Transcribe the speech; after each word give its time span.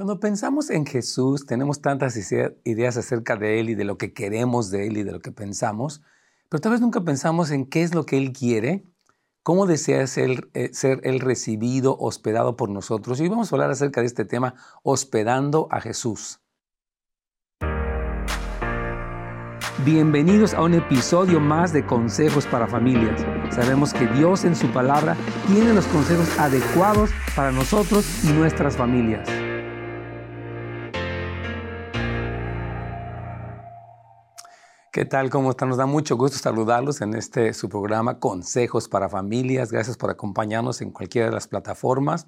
Cuando 0.00 0.18
pensamos 0.18 0.70
en 0.70 0.86
Jesús, 0.86 1.44
tenemos 1.44 1.82
tantas 1.82 2.16
ideas 2.64 2.96
acerca 2.96 3.36
de 3.36 3.60
Él 3.60 3.68
y 3.68 3.74
de 3.74 3.84
lo 3.84 3.98
que 3.98 4.14
queremos 4.14 4.70
de 4.70 4.86
Él 4.86 4.96
y 4.96 5.02
de 5.02 5.12
lo 5.12 5.20
que 5.20 5.30
pensamos, 5.30 6.00
pero 6.48 6.62
tal 6.62 6.72
vez 6.72 6.80
nunca 6.80 7.02
pensamos 7.02 7.50
en 7.50 7.66
qué 7.66 7.82
es 7.82 7.94
lo 7.94 8.06
que 8.06 8.16
Él 8.16 8.32
quiere, 8.32 8.86
cómo 9.42 9.66
desea 9.66 10.06
ser, 10.06 10.48
eh, 10.54 10.70
ser 10.72 11.02
Él 11.04 11.20
recibido, 11.20 11.98
hospedado 11.98 12.56
por 12.56 12.70
nosotros. 12.70 13.20
Y 13.20 13.24
hoy 13.24 13.28
vamos 13.28 13.52
a 13.52 13.56
hablar 13.56 13.70
acerca 13.70 14.00
de 14.00 14.06
este 14.06 14.24
tema, 14.24 14.54
hospedando 14.84 15.68
a 15.70 15.82
Jesús. 15.82 16.40
Bienvenidos 19.84 20.54
a 20.54 20.62
un 20.62 20.72
episodio 20.72 21.40
más 21.40 21.74
de 21.74 21.84
Consejos 21.84 22.46
para 22.46 22.66
Familias. 22.66 23.20
Sabemos 23.54 23.92
que 23.92 24.06
Dios 24.06 24.46
en 24.46 24.56
su 24.56 24.72
palabra 24.72 25.14
tiene 25.46 25.74
los 25.74 25.84
consejos 25.88 26.38
adecuados 26.38 27.10
para 27.36 27.52
nosotros 27.52 28.24
y 28.24 28.28
nuestras 28.28 28.78
familias. 28.78 29.28
¿Qué 34.92 35.04
tal? 35.04 35.30
¿Cómo 35.30 35.50
están? 35.50 35.68
Nos 35.68 35.78
da 35.78 35.86
mucho 35.86 36.16
gusto 36.16 36.36
saludarlos 36.36 37.00
en 37.00 37.14
este 37.14 37.54
su 37.54 37.68
programa 37.68 38.18
Consejos 38.18 38.88
para 38.88 39.08
Familias. 39.08 39.70
Gracias 39.70 39.96
por 39.96 40.10
acompañarnos 40.10 40.80
en 40.80 40.90
cualquiera 40.90 41.28
de 41.28 41.32
las 41.32 41.46
plataformas. 41.46 42.26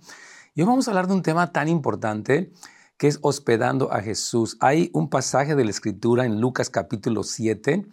Y 0.55 0.61
hoy 0.61 0.69
vamos 0.69 0.87
a 0.87 0.93
hablar 0.93 1.09
de 1.09 1.15
un 1.15 1.23
tema 1.23 1.51
tan 1.51 1.67
importante 1.67 2.53
que 2.99 3.09
es 3.09 3.19
hospedando 3.23 3.93
a 3.93 4.01
Jesús. 4.01 4.59
Hay 4.61 4.91
un 4.95 5.11
pasaje 5.11 5.57
de 5.57 5.65
la 5.65 5.73
Escritura 5.73 6.25
en 6.25 6.41
Lucas 6.41 6.71
capítulo 6.71 7.25
7 7.25 7.85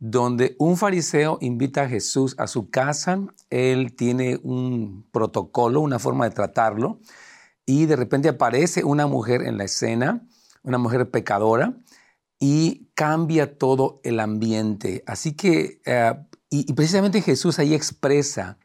donde 0.00 0.56
un 0.58 0.76
fariseo 0.76 1.38
invita 1.40 1.82
a 1.82 1.88
Jesús 1.88 2.34
a 2.36 2.48
su 2.48 2.68
casa. 2.68 3.20
Él 3.48 3.94
tiene 3.94 4.40
un 4.42 5.06
protocolo, 5.12 5.82
una 5.82 6.00
forma 6.00 6.24
de 6.24 6.34
tratarlo. 6.34 6.98
Y 7.64 7.86
de 7.86 7.94
repente 7.94 8.28
aparece 8.28 8.82
una 8.82 9.06
mujer 9.06 9.42
en 9.42 9.56
la 9.56 9.62
escena, 9.62 10.26
una 10.64 10.78
mujer 10.78 11.08
pecadora 11.12 11.76
y 12.40 12.90
cambia 12.94 13.58
todo 13.58 14.00
el 14.02 14.18
ambiente. 14.18 15.04
Así 15.06 15.34
que, 15.34 15.82
eh, 15.84 16.14
y, 16.48 16.72
precisamente 16.72 17.20
Jesús 17.20 17.58
ahí 17.58 17.74
expresa 17.74 18.58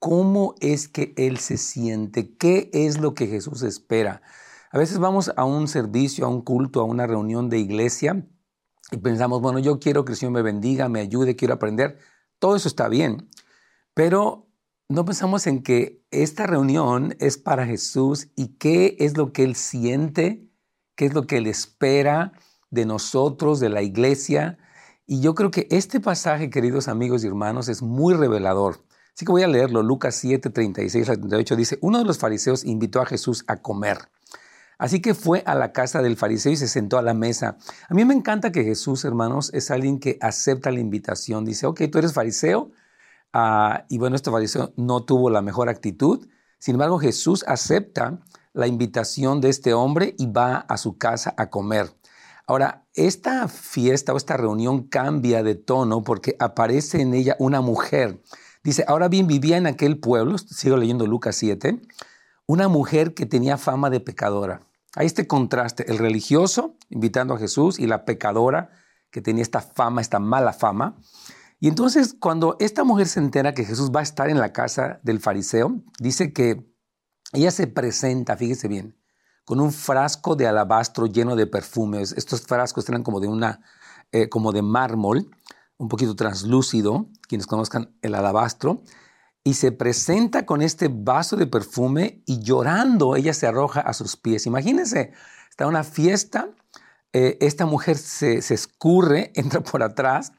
cómo 0.00 0.56
es 0.60 0.88
que 0.88 1.14
Él 1.16 1.38
se 1.38 1.56
siente, 1.56 2.36
qué 2.36 2.68
es 2.74 3.00
lo 3.00 3.14
que 3.14 3.28
Jesús 3.28 3.62
espera. 3.62 4.20
A 4.72 4.78
veces 4.78 4.98
vamos 4.98 5.32
a 5.36 5.44
un 5.44 5.68
servicio, 5.68 6.26
a 6.26 6.28
un 6.28 6.42
culto, 6.42 6.80
a 6.80 6.84
una 6.84 7.06
reunión 7.06 7.48
de 7.48 7.58
iglesia 7.58 8.26
y 8.90 8.96
pensamos, 8.96 9.40
bueno, 9.40 9.60
yo 9.60 9.78
quiero 9.78 10.04
que 10.04 10.12
el 10.12 10.18
Señor 10.18 10.32
me 10.32 10.42
bendiga, 10.42 10.88
me 10.88 11.00
ayude, 11.00 11.36
quiero 11.36 11.54
aprender. 11.54 11.98
Todo 12.40 12.56
eso 12.56 12.66
está 12.66 12.88
bien, 12.88 13.28
pero 13.94 14.48
no 14.88 15.04
pensamos 15.04 15.46
en 15.46 15.62
que 15.62 16.04
esta 16.10 16.46
reunión 16.46 17.14
es 17.20 17.38
para 17.38 17.66
Jesús 17.66 18.28
y 18.34 18.56
qué 18.56 18.96
es 18.98 19.16
lo 19.16 19.32
que 19.32 19.44
Él 19.44 19.54
siente, 19.54 20.50
qué 20.96 21.06
es 21.06 21.14
lo 21.14 21.26
que 21.28 21.36
Él 21.36 21.46
espera 21.46 22.32
de 22.72 22.86
nosotros, 22.86 23.60
de 23.60 23.68
la 23.68 23.82
iglesia. 23.82 24.58
Y 25.06 25.20
yo 25.20 25.36
creo 25.36 25.52
que 25.52 25.68
este 25.70 26.00
pasaje, 26.00 26.50
queridos 26.50 26.88
amigos 26.88 27.22
y 27.22 27.28
hermanos, 27.28 27.68
es 27.68 27.82
muy 27.82 28.14
revelador. 28.14 28.82
Así 29.14 29.26
que 29.26 29.30
voy 29.30 29.42
a 29.42 29.46
leerlo. 29.46 29.82
Lucas 29.82 30.16
7, 30.16 30.50
36 30.50 31.08
al 31.08 31.18
38 31.18 31.54
dice, 31.54 31.78
uno 31.82 31.98
de 31.98 32.04
los 32.04 32.18
fariseos 32.18 32.64
invitó 32.64 33.00
a 33.00 33.06
Jesús 33.06 33.44
a 33.46 33.62
comer. 33.62 33.98
Así 34.78 35.00
que 35.00 35.14
fue 35.14 35.44
a 35.46 35.54
la 35.54 35.72
casa 35.72 36.02
del 36.02 36.16
fariseo 36.16 36.50
y 36.50 36.56
se 36.56 36.66
sentó 36.66 36.98
a 36.98 37.02
la 37.02 37.14
mesa. 37.14 37.56
A 37.88 37.94
mí 37.94 38.04
me 38.04 38.14
encanta 38.14 38.50
que 38.50 38.64
Jesús, 38.64 39.04
hermanos, 39.04 39.52
es 39.54 39.70
alguien 39.70 40.00
que 40.00 40.18
acepta 40.20 40.72
la 40.72 40.80
invitación. 40.80 41.44
Dice, 41.44 41.66
ok, 41.66 41.82
tú 41.92 41.98
eres 41.98 42.14
fariseo. 42.14 42.72
Ah, 43.34 43.84
y 43.88 43.98
bueno, 43.98 44.16
este 44.16 44.30
fariseo 44.30 44.72
no 44.76 45.04
tuvo 45.04 45.30
la 45.30 45.42
mejor 45.42 45.68
actitud. 45.68 46.26
Sin 46.58 46.76
embargo, 46.76 46.98
Jesús 46.98 47.44
acepta 47.46 48.18
la 48.54 48.66
invitación 48.66 49.40
de 49.40 49.50
este 49.50 49.74
hombre 49.74 50.14
y 50.18 50.26
va 50.26 50.56
a 50.56 50.76
su 50.78 50.96
casa 50.96 51.34
a 51.36 51.50
comer. 51.50 51.92
Ahora, 52.52 52.86
esta 52.92 53.48
fiesta 53.48 54.12
o 54.12 54.18
esta 54.18 54.36
reunión 54.36 54.86
cambia 54.86 55.42
de 55.42 55.54
tono 55.54 56.04
porque 56.04 56.36
aparece 56.38 57.00
en 57.00 57.14
ella 57.14 57.34
una 57.38 57.62
mujer. 57.62 58.20
Dice, 58.62 58.84
ahora 58.86 59.08
bien, 59.08 59.26
vivía 59.26 59.56
en 59.56 59.66
aquel 59.66 59.98
pueblo, 59.98 60.36
sigo 60.36 60.76
leyendo 60.76 61.06
Lucas 61.06 61.34
7, 61.36 61.80
una 62.44 62.68
mujer 62.68 63.14
que 63.14 63.24
tenía 63.24 63.56
fama 63.56 63.88
de 63.88 64.00
pecadora. 64.00 64.60
Hay 64.94 65.06
este 65.06 65.26
contraste, 65.26 65.90
el 65.90 65.96
religioso 65.96 66.76
invitando 66.90 67.32
a 67.32 67.38
Jesús 67.38 67.78
y 67.78 67.86
la 67.86 68.04
pecadora 68.04 68.68
que 69.10 69.22
tenía 69.22 69.40
esta 69.40 69.62
fama, 69.62 70.02
esta 70.02 70.18
mala 70.18 70.52
fama. 70.52 70.98
Y 71.58 71.68
entonces 71.68 72.14
cuando 72.20 72.58
esta 72.60 72.84
mujer 72.84 73.08
se 73.08 73.20
entera 73.20 73.54
que 73.54 73.64
Jesús 73.64 73.90
va 73.96 74.00
a 74.00 74.02
estar 74.02 74.28
en 74.28 74.38
la 74.38 74.52
casa 74.52 75.00
del 75.04 75.20
fariseo, 75.20 75.80
dice 75.98 76.34
que 76.34 76.70
ella 77.32 77.50
se 77.50 77.66
presenta, 77.66 78.36
fíjese 78.36 78.68
bien, 78.68 79.01
con 79.44 79.60
un 79.60 79.72
frasco 79.72 80.36
de 80.36 80.46
alabastro 80.46 81.06
lleno 81.06 81.36
de 81.36 81.46
perfumes. 81.46 82.12
Estos 82.16 82.42
frascos 82.42 82.88
eran 82.88 83.02
como 83.02 83.20
de 83.20 83.28
una, 83.28 83.60
eh, 84.12 84.28
como 84.28 84.52
de 84.52 84.62
mármol, 84.62 85.30
un 85.78 85.88
poquito 85.88 86.14
translúcido, 86.14 87.08
quienes 87.28 87.46
conozcan 87.46 87.96
el 88.02 88.14
alabastro, 88.14 88.82
y 89.44 89.54
se 89.54 89.72
presenta 89.72 90.46
con 90.46 90.62
este 90.62 90.88
vaso 90.88 91.36
de 91.36 91.46
perfume 91.46 92.22
y 92.26 92.40
llorando 92.40 93.16
ella 93.16 93.34
se 93.34 93.46
arroja 93.46 93.80
a 93.80 93.92
sus 93.92 94.16
pies. 94.16 94.46
Imagínense, 94.46 95.12
está 95.50 95.66
una 95.66 95.82
fiesta, 95.82 96.50
eh, 97.12 97.38
esta 97.40 97.66
mujer 97.66 97.98
se, 97.98 98.42
se 98.42 98.54
escurre, 98.54 99.32
entra 99.34 99.60
por 99.60 99.82
atrás 99.82 100.32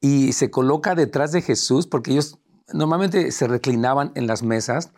y 0.00 0.32
se 0.32 0.50
coloca 0.50 0.96
detrás 0.96 1.30
de 1.30 1.42
Jesús 1.42 1.86
porque 1.86 2.10
ellos 2.10 2.38
normalmente 2.72 3.30
se 3.30 3.46
reclinaban 3.46 4.10
en 4.16 4.26
las 4.26 4.42
mesas 4.42 4.90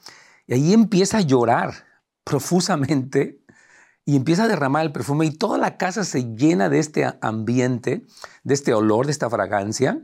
y 0.47 0.55
ahí 0.55 0.73
empieza 0.73 1.19
a 1.19 1.23
llorar 1.23 1.94
profusamente 2.25 3.45
y 4.07 4.17
empieza 4.17 4.45
a 4.45 4.49
derramar 4.49 4.85
el 4.85 4.93
perfume 4.93 5.27
y 5.27 5.31
toda 5.31 5.57
la 5.57 5.77
casa 5.77 6.05
se 6.05 6.35
llena 6.35 6.69
de 6.69 6.79
este 6.79 7.07
ambiente, 7.21 8.05
de 8.43 8.55
este 8.55 8.75
olor, 8.75 9.07
de 9.07 9.13
esta 9.13 9.31
fragancia. 9.31 10.03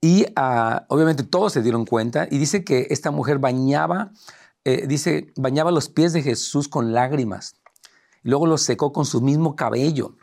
Y 0.00 0.26
ah, 0.36 0.86
obviamente 0.88 1.22
todos 1.22 1.52
se 1.52 1.62
dieron 1.62 1.84
cuenta 1.84 2.28
y 2.30 2.38
dice 2.38 2.64
que 2.64 2.86
esta 2.90 3.10
mujer 3.10 3.38
bañaba, 3.38 4.12
eh, 4.64 4.86
dice, 4.86 5.32
bañaba 5.36 5.70
los 5.70 5.88
pies 5.88 6.12
de 6.12 6.22
Jesús 6.22 6.68
con 6.68 6.92
lágrimas. 6.92 7.56
luego 8.22 8.46
los 8.46 8.62
secó 8.62 8.92
con 8.92 9.04
su 9.04 9.20
mismo 9.20 9.54
cabello. 9.54 10.16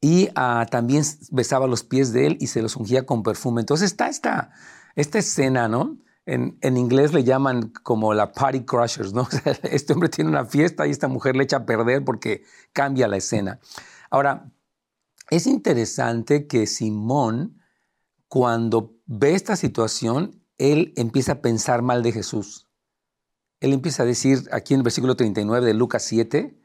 Y 0.00 0.28
ah, 0.36 0.66
también 0.70 1.04
besaba 1.30 1.66
los 1.66 1.82
pies 1.82 2.12
de 2.12 2.26
él 2.26 2.36
y 2.40 2.46
se 2.46 2.62
los 2.62 2.76
ungía 2.76 3.06
con 3.06 3.22
perfume. 3.22 3.60
Entonces 3.60 3.90
está 3.90 4.08
esta, 4.08 4.50
esta 4.94 5.18
escena, 5.18 5.68
¿no? 5.68 5.96
En, 6.26 6.76
inglés 6.76 7.12
le 7.12 7.22
llaman 7.22 7.70
como 7.84 8.12
la 8.12 8.32
party 8.32 8.64
crushers, 8.64 9.12
¿no? 9.12 9.28
este 9.62 9.92
hombre 9.92 10.08
tiene 10.08 10.28
una 10.28 10.44
fiesta 10.44 10.86
y 10.86 10.90
esta 10.90 11.06
mujer 11.06 11.36
le 11.36 11.44
echa 11.44 11.58
a 11.58 11.66
perder 11.66 12.04
porque 12.04 12.42
cambia 12.72 13.06
la 13.06 13.16
escena. 13.16 13.60
Ahora, 14.10 14.52
es 15.30 15.46
interesante 15.46 16.48
que 16.48 16.66
Simón, 16.66 17.60
cuando 18.26 18.96
ve 19.06 19.34
esta 19.34 19.54
situación, 19.54 20.42
él 20.58 20.92
empieza 20.96 21.32
a 21.32 21.40
pensar 21.42 21.82
mal 21.82 22.02
de 22.02 22.10
Jesús. 22.10 22.68
Él 23.60 23.72
empieza 23.72 24.02
a 24.02 24.06
decir 24.06 24.48
aquí 24.52 24.74
en 24.74 24.80
el 24.80 24.84
versículo 24.84 25.16
39 25.16 25.64
de 25.64 25.74
Lucas 25.74 26.04
7, 26.04 26.58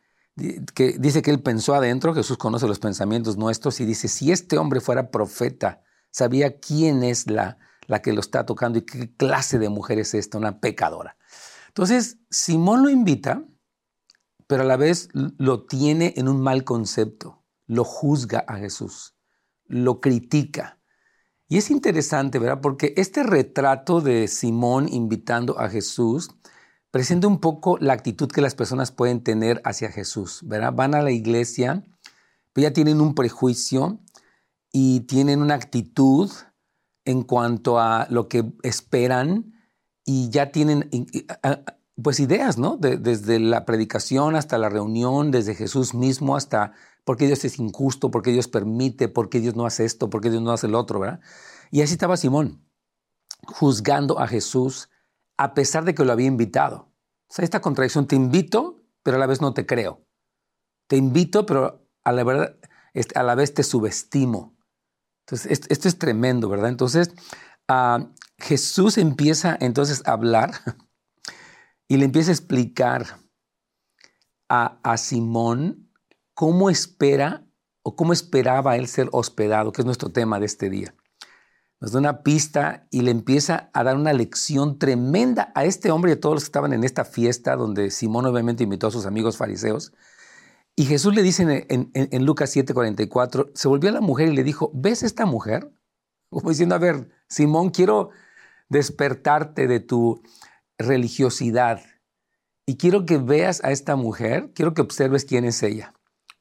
que 0.73 0.95
dice 0.97 1.21
que 1.21 1.31
él 1.31 1.41
pensó 1.41 1.75
adentro, 1.75 2.13
Jesús 2.13 2.37
conoce 2.37 2.67
los 2.67 2.79
pensamientos 2.79 3.37
nuestros 3.37 3.79
y 3.79 3.85
dice, 3.85 4.07
si 4.07 4.31
este 4.31 4.57
hombre 4.57 4.81
fuera 4.81 5.11
profeta, 5.11 5.83
sabía 6.09 6.59
quién 6.59 7.03
es 7.03 7.29
la, 7.29 7.57
la 7.91 8.01
que 8.01 8.13
lo 8.13 8.21
está 8.21 8.45
tocando 8.45 8.79
y 8.79 8.83
qué 8.83 9.13
clase 9.17 9.59
de 9.59 9.67
mujer 9.67 9.99
es 9.99 10.13
esta, 10.13 10.37
una 10.37 10.61
pecadora. 10.61 11.17
Entonces, 11.67 12.19
Simón 12.29 12.83
lo 12.83 12.89
invita, 12.89 13.43
pero 14.47 14.63
a 14.63 14.65
la 14.65 14.77
vez 14.77 15.09
lo 15.13 15.65
tiene 15.65 16.13
en 16.15 16.29
un 16.29 16.39
mal 16.39 16.63
concepto, 16.63 17.43
lo 17.67 17.83
juzga 17.83 18.45
a 18.47 18.55
Jesús, 18.55 19.17
lo 19.65 19.99
critica. 19.99 20.79
Y 21.49 21.57
es 21.57 21.69
interesante, 21.69 22.39
¿verdad? 22.39 22.61
Porque 22.61 22.93
este 22.95 23.23
retrato 23.23 23.99
de 23.99 24.29
Simón 24.29 24.87
invitando 24.87 25.59
a 25.59 25.67
Jesús 25.67 26.29
presenta 26.91 27.27
un 27.27 27.41
poco 27.41 27.77
la 27.77 27.91
actitud 27.91 28.31
que 28.31 28.39
las 28.39 28.55
personas 28.55 28.93
pueden 28.93 29.21
tener 29.21 29.61
hacia 29.65 29.91
Jesús, 29.91 30.39
¿verdad? 30.45 30.71
Van 30.71 30.95
a 30.95 31.01
la 31.01 31.11
iglesia, 31.11 31.83
pero 32.53 32.69
ya 32.69 32.73
tienen 32.73 33.01
un 33.01 33.15
prejuicio 33.15 33.99
y 34.71 35.01
tienen 35.01 35.41
una 35.41 35.55
actitud 35.55 36.31
en 37.05 37.23
cuanto 37.23 37.79
a 37.79 38.07
lo 38.09 38.27
que 38.27 38.51
esperan 38.63 39.53
y 40.05 40.29
ya 40.29 40.51
tienen 40.51 40.89
pues 42.01 42.19
ideas, 42.19 42.57
¿no? 42.57 42.77
desde 42.77 43.39
la 43.39 43.65
predicación 43.65 44.35
hasta 44.35 44.57
la 44.57 44.69
reunión, 44.69 45.31
desde 45.31 45.55
Jesús 45.55 45.93
mismo 45.93 46.35
hasta 46.35 46.73
por 47.03 47.17
qué 47.17 47.27
Dios 47.27 47.43
es 47.45 47.59
injusto, 47.59 48.11
por 48.11 48.21
qué 48.21 48.31
Dios 48.31 48.47
permite, 48.47 49.07
por 49.07 49.29
qué 49.29 49.39
Dios 49.39 49.55
no 49.55 49.65
hace 49.65 49.85
esto, 49.85 50.09
por 50.09 50.21
qué 50.21 50.29
Dios 50.29 50.41
no 50.41 50.51
hace 50.51 50.67
el 50.67 50.75
otro, 50.75 50.99
¿verdad? 50.99 51.19
Y 51.71 51.81
así 51.81 51.93
estaba 51.93 52.17
Simón, 52.17 52.65
juzgando 53.45 54.19
a 54.19 54.27
Jesús 54.27 54.89
a 55.37 55.53
pesar 55.53 55.85
de 55.85 55.95
que 55.95 56.05
lo 56.05 56.11
había 56.11 56.27
invitado. 56.27 56.91
O 57.27 57.33
sea, 57.33 57.45
esta 57.45 57.61
contradicción, 57.61 58.07
te 58.07 58.15
invito, 58.15 58.83
pero 59.03 59.17
a 59.17 59.19
la 59.19 59.25
vez 59.25 59.41
no 59.41 59.53
te 59.53 59.65
creo. 59.65 60.05
Te 60.87 60.97
invito, 60.97 61.45
pero 61.45 61.87
a 62.03 62.11
la, 62.11 62.23
verdad, 62.23 62.57
a 63.15 63.23
la 63.23 63.35
vez 63.35 63.53
te 63.53 63.63
subestimo. 63.63 64.57
Entonces, 65.31 65.65
esto, 65.69 65.87
es 65.87 65.97
tremendo, 65.97 66.49
¿verdad? 66.49 66.69
Entonces, 66.69 67.13
ah, 67.69 68.09
Jesús 68.37 68.97
empieza 68.97 69.57
entonces 69.61 70.03
a 70.05 70.11
hablar 70.11 70.51
y 71.87 71.95
le 71.97 72.05
empieza 72.05 72.31
a 72.31 72.33
explicar 72.33 73.05
a, 74.49 74.77
a 74.83 74.97
Simón 74.97 75.89
cómo 76.33 76.69
espera 76.69 77.45
o 77.81 77.95
cómo 77.95 78.11
esperaba 78.11 78.75
él 78.75 78.89
ser 78.89 79.07
hospedado, 79.13 79.71
que 79.71 79.81
es 79.81 79.85
nuestro 79.85 80.11
tema 80.11 80.37
de 80.37 80.47
este 80.47 80.69
día. 80.69 80.93
Nos 81.79 81.93
da 81.93 81.99
una 81.99 82.23
pista 82.23 82.87
y 82.91 83.01
le 83.01 83.11
empieza 83.11 83.69
a 83.73 83.83
dar 83.85 83.95
una 83.95 84.11
lección 84.11 84.79
tremenda 84.79 85.53
a 85.55 85.63
este 85.63 85.91
hombre 85.91 86.11
y 86.11 86.15
a 86.15 86.19
todos 86.19 86.35
los 86.35 86.43
que 86.43 86.49
estaban 86.49 86.73
en 86.73 86.83
esta 86.83 87.05
fiesta 87.05 87.55
donde 87.55 87.89
Simón 87.89 88.25
obviamente 88.25 88.65
invitó 88.65 88.87
a 88.87 88.91
sus 88.91 89.05
amigos 89.05 89.37
fariseos. 89.37 89.93
Y 90.75 90.85
Jesús 90.85 91.13
le 91.13 91.21
dice 91.21 91.65
en, 91.69 91.91
en 91.93 92.25
Lucas 92.25 92.55
7:44, 92.55 93.51
se 93.53 93.67
volvió 93.67 93.89
a 93.89 93.93
la 93.93 94.01
mujer 94.01 94.29
y 94.29 94.35
le 94.35 94.43
dijo, 94.43 94.71
¿ves 94.73 95.03
esta 95.03 95.25
mujer? 95.25 95.71
Como 96.29 96.49
diciendo, 96.49 96.75
a 96.75 96.79
ver, 96.79 97.09
Simón, 97.27 97.69
quiero 97.71 98.09
despertarte 98.69 99.67
de 99.67 99.79
tu 99.81 100.21
religiosidad 100.77 101.81
y 102.65 102.77
quiero 102.77 103.05
que 103.05 103.17
veas 103.17 103.63
a 103.63 103.71
esta 103.71 103.95
mujer, 103.95 104.51
quiero 104.55 104.73
que 104.73 104.81
observes 104.81 105.25
quién 105.25 105.43
es 105.45 105.61
ella 105.61 105.93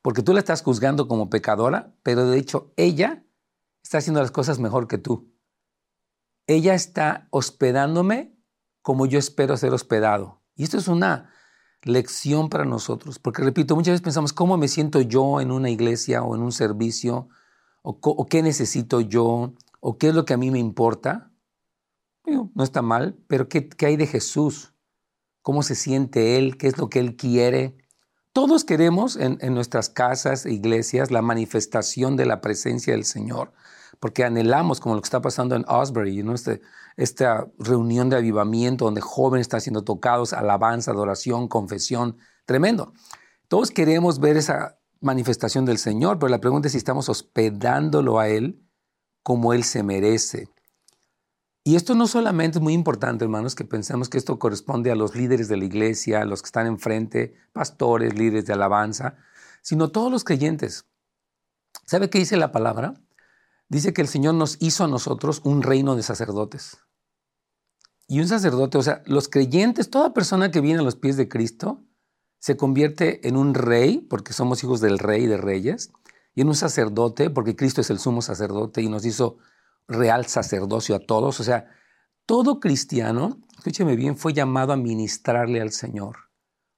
porque 0.02 0.22
tú 0.22 0.32
la 0.32 0.38
estás 0.38 0.62
juzgando 0.62 1.08
como 1.08 1.30
pecadora, 1.30 1.94
pero 2.02 2.26
de 2.26 2.38
hecho 2.38 2.72
ella 2.76 3.24
está 3.82 3.98
haciendo 3.98 4.20
las 4.20 4.30
cosas 4.30 4.58
mejor 4.58 4.88
que 4.88 4.98
tú. 4.98 5.32
Ella 6.46 6.74
está 6.74 7.28
hospedándome 7.30 8.36
como 8.82 9.06
yo 9.06 9.18
espero 9.18 9.56
ser 9.56 9.72
hospedado. 9.72 10.42
Y 10.54 10.64
esto 10.64 10.78
es 10.78 10.88
una 10.88 11.32
lección 11.82 12.48
para 12.48 12.64
nosotros, 12.64 13.18
porque 13.18 13.42
repito, 13.42 13.74
muchas 13.74 13.92
veces 13.92 14.02
pensamos, 14.02 14.32
¿cómo 14.32 14.56
me 14.56 14.68
siento 14.68 15.00
yo 15.00 15.40
en 15.40 15.50
una 15.50 15.70
iglesia 15.70 16.22
o 16.22 16.34
en 16.34 16.42
un 16.42 16.52
servicio? 16.52 17.28
¿O, 17.82 18.26
qué 18.26 18.42
necesito 18.42 19.00
yo? 19.00 19.54
¿O 19.80 19.96
qué 19.96 20.08
es 20.08 20.14
lo 20.14 20.24
que 20.24 20.34
a 20.34 20.38
mí 20.38 20.50
me 20.50 20.58
importa? 20.58 21.26
no 22.54 22.62
está 22.62 22.80
mal, 22.80 23.18
pero 23.26 23.48
¿qué, 23.48 23.68
¿qué 23.68 23.86
hay 23.86 23.96
de 23.96 24.06
Jesús? 24.06 24.72
¿Cómo 25.42 25.64
se 25.64 25.74
siente 25.74 26.38
Él? 26.38 26.58
¿Qué 26.58 26.68
es 26.68 26.78
lo 26.78 26.88
que 26.88 27.00
Él 27.00 27.16
quiere? 27.16 27.76
Todos 28.32 28.64
queremos 28.64 29.16
en, 29.16 29.38
nuestras 29.54 29.88
casas 29.88 30.46
e 30.46 30.52
iglesias 30.52 31.10
la 31.10 31.20
manifestación 31.20 32.16
de 32.16 32.26
la 32.26 32.40
presencia 32.40 32.92
del 32.92 33.04
Señor, 33.04 33.52
porque 33.98 34.24
anhelamos, 34.24 34.80
como 34.80 34.94
lo 34.94 35.00
que 35.00 35.06
está 35.06 35.20
pasando 35.20 35.56
en 35.56 35.64
Osbury, 35.66 36.22
¿no? 36.22 36.34
Este, 36.34 36.60
esta 36.96 37.48
reunión 37.58 38.08
de 38.10 38.16
avivamiento 38.16 38.84
donde 38.84 39.00
jóvenes 39.00 39.46
están 39.46 39.60
siendo 39.60 39.82
tocados, 39.82 40.32
alabanza, 40.32 40.90
adoración, 40.90 41.48
confesión, 41.48 42.16
tremendo. 42.44 42.92
Todos 43.48 43.70
queremos 43.70 44.20
ver 44.20 44.36
esa 44.36 44.78
manifestación 45.00 45.64
del 45.64 45.78
Señor, 45.78 46.18
pero 46.18 46.30
la 46.30 46.40
pregunta 46.40 46.68
es 46.68 46.72
si 46.72 46.78
estamos 46.78 47.08
hospedándolo 47.08 48.18
a 48.18 48.28
Él 48.28 48.62
como 49.22 49.52
Él 49.52 49.64
se 49.64 49.82
merece. 49.82 50.48
Y 51.62 51.76
esto 51.76 51.94
no 51.94 52.06
solamente 52.06 52.58
es 52.58 52.62
muy 52.62 52.72
importante, 52.72 53.24
hermanos, 53.24 53.54
que 53.54 53.64
pensemos 53.64 54.08
que 54.08 54.18
esto 54.18 54.38
corresponde 54.38 54.90
a 54.90 54.94
los 54.94 55.14
líderes 55.14 55.48
de 55.48 55.58
la 55.58 55.64
iglesia, 55.66 56.22
a 56.22 56.24
los 56.24 56.42
que 56.42 56.46
están 56.46 56.66
enfrente, 56.66 57.34
pastores, 57.52 58.14
líderes 58.14 58.46
de 58.46 58.54
alabanza, 58.54 59.16
sino 59.62 59.90
todos 59.90 60.10
los 60.10 60.24
creyentes. 60.24 60.86
¿Sabe 61.84 62.08
qué 62.08 62.18
dice 62.18 62.36
la 62.36 62.50
palabra? 62.50 62.94
Dice 63.70 63.92
que 63.92 64.02
el 64.02 64.08
Señor 64.08 64.34
nos 64.34 64.56
hizo 64.60 64.82
a 64.82 64.88
nosotros 64.88 65.40
un 65.44 65.62
reino 65.62 65.94
de 65.94 66.02
sacerdotes. 66.02 66.78
Y 68.08 68.18
un 68.18 68.26
sacerdote, 68.26 68.78
o 68.78 68.82
sea, 68.82 69.02
los 69.06 69.28
creyentes, 69.28 69.90
toda 69.90 70.12
persona 70.12 70.50
que 70.50 70.60
viene 70.60 70.80
a 70.80 70.82
los 70.82 70.96
pies 70.96 71.16
de 71.16 71.28
Cristo, 71.28 71.80
se 72.40 72.56
convierte 72.56 73.28
en 73.28 73.36
un 73.36 73.54
rey, 73.54 73.98
porque 74.10 74.32
somos 74.32 74.64
hijos 74.64 74.80
del 74.80 74.98
rey 74.98 75.26
de 75.26 75.36
reyes, 75.36 75.92
y 76.34 76.40
en 76.40 76.48
un 76.48 76.56
sacerdote, 76.56 77.30
porque 77.30 77.54
Cristo 77.54 77.80
es 77.80 77.90
el 77.90 78.00
sumo 78.00 78.22
sacerdote 78.22 78.82
y 78.82 78.88
nos 78.88 79.06
hizo 79.06 79.38
real 79.86 80.26
sacerdocio 80.26 80.96
a 80.96 81.06
todos. 81.06 81.38
O 81.38 81.44
sea, 81.44 81.68
todo 82.26 82.58
cristiano, 82.58 83.40
escúcheme 83.56 83.94
bien, 83.94 84.16
fue 84.16 84.32
llamado 84.32 84.72
a 84.72 84.76
ministrarle 84.76 85.60
al 85.60 85.70
Señor, 85.70 86.16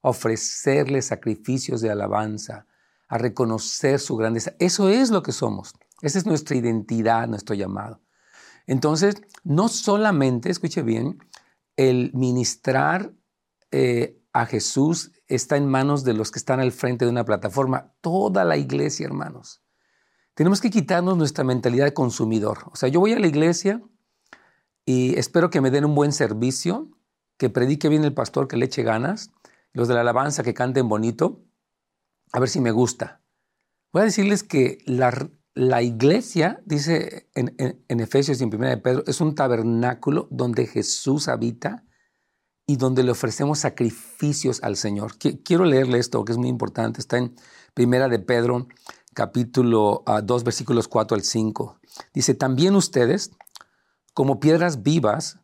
a 0.03 0.09
ofrecerle 0.09 1.01
sacrificios 1.01 1.81
de 1.81 1.89
alabanza, 1.89 2.67
a 3.07 3.17
reconocer 3.17 3.99
su 3.99 4.15
grandeza. 4.15 4.53
Eso 4.59 4.89
es 4.89 5.09
lo 5.09 5.23
que 5.23 5.31
somos. 5.31 5.73
Esa 6.01 6.17
es 6.17 6.25
nuestra 6.25 6.55
identidad, 6.55 7.27
nuestro 7.27 7.55
llamado. 7.55 8.01
Entonces, 8.67 9.15
no 9.43 9.67
solamente, 9.67 10.49
escuche 10.49 10.81
bien, 10.81 11.19
el 11.75 12.11
ministrar 12.13 13.13
eh, 13.71 14.21
a 14.31 14.45
Jesús 14.45 15.11
está 15.27 15.57
en 15.57 15.67
manos 15.67 16.03
de 16.03 16.13
los 16.13 16.31
que 16.31 16.39
están 16.39 16.59
al 16.59 16.71
frente 16.71 17.05
de 17.05 17.11
una 17.11 17.25
plataforma. 17.25 17.93
Toda 18.01 18.43
la 18.45 18.57
iglesia, 18.57 19.05
hermanos. 19.05 19.61
Tenemos 20.33 20.61
que 20.61 20.69
quitarnos 20.69 21.17
nuestra 21.17 21.43
mentalidad 21.43 21.85
de 21.85 21.93
consumidor. 21.93 22.59
O 22.71 22.75
sea, 22.75 22.89
yo 22.89 22.99
voy 22.99 23.13
a 23.13 23.19
la 23.19 23.27
iglesia 23.27 23.81
y 24.85 25.17
espero 25.17 25.49
que 25.49 25.61
me 25.61 25.71
den 25.71 25.85
un 25.85 25.95
buen 25.95 26.11
servicio, 26.11 26.89
que 27.37 27.49
predique 27.49 27.89
bien 27.89 28.03
el 28.03 28.13
pastor, 28.13 28.47
que 28.47 28.57
le 28.57 28.65
eche 28.65 28.83
ganas, 28.83 29.31
los 29.73 29.87
de 29.87 29.93
la 29.93 30.01
alabanza 30.01 30.43
que 30.43 30.53
canten 30.53 30.89
bonito, 30.89 31.43
a 32.31 32.39
ver 32.39 32.49
si 32.49 32.59
me 32.59 32.71
gusta. 32.71 33.21
Voy 33.91 34.01
a 34.01 34.05
decirles 34.05 34.43
que 34.43 34.79
la, 34.85 35.29
iglesia, 35.55 36.61
dice 36.65 37.29
en, 37.35 37.55
en, 37.57 37.99
Efesios 37.99 38.39
y 38.39 38.43
en 38.43 38.53
1 38.53 38.67
de 38.67 38.77
Pedro, 38.77 39.03
es 39.05 39.21
un 39.21 39.35
tabernáculo 39.35 40.27
donde 40.31 40.65
Jesús 40.65 41.27
habita 41.27 41.83
y 42.65 42.77
donde 42.77 43.03
le 43.03 43.11
ofrecemos 43.11 43.59
sacrificios 43.59 44.63
al 44.63 44.77
Señor. 44.77 45.17
Quiero 45.17 45.65
leerle 45.65 45.99
esto, 45.99 46.23
que 46.25 46.31
es 46.31 46.37
muy 46.37 46.49
importante. 46.49 47.01
Está 47.01 47.17
en 47.17 47.35
Primera 47.73 48.07
de 48.07 48.19
Pedro 48.19 48.67
capítulo 49.13 50.03
2, 50.05 50.41
ah, 50.41 50.43
versículos 50.43 50.87
4 50.87 51.15
al 51.15 51.23
5. 51.23 51.79
Dice, 52.13 52.33
también 52.33 52.75
ustedes, 52.75 53.31
como 54.13 54.39
piedras 54.39 54.83
vivas, 54.83 55.39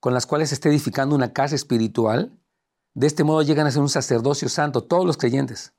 con 0.00 0.14
las 0.14 0.26
cuales 0.26 0.50
se 0.50 0.56
está 0.56 0.68
edificando 0.68 1.14
una 1.14 1.32
casa 1.32 1.54
espiritual, 1.54 2.38
de 2.94 3.06
este 3.06 3.24
modo 3.24 3.42
llegan 3.42 3.66
a 3.66 3.70
ser 3.70 3.82
un 3.82 3.88
sacerdocio 3.88 4.48
santo, 4.48 4.84
todos 4.84 5.06
los 5.06 5.16
creyentes, 5.16 5.72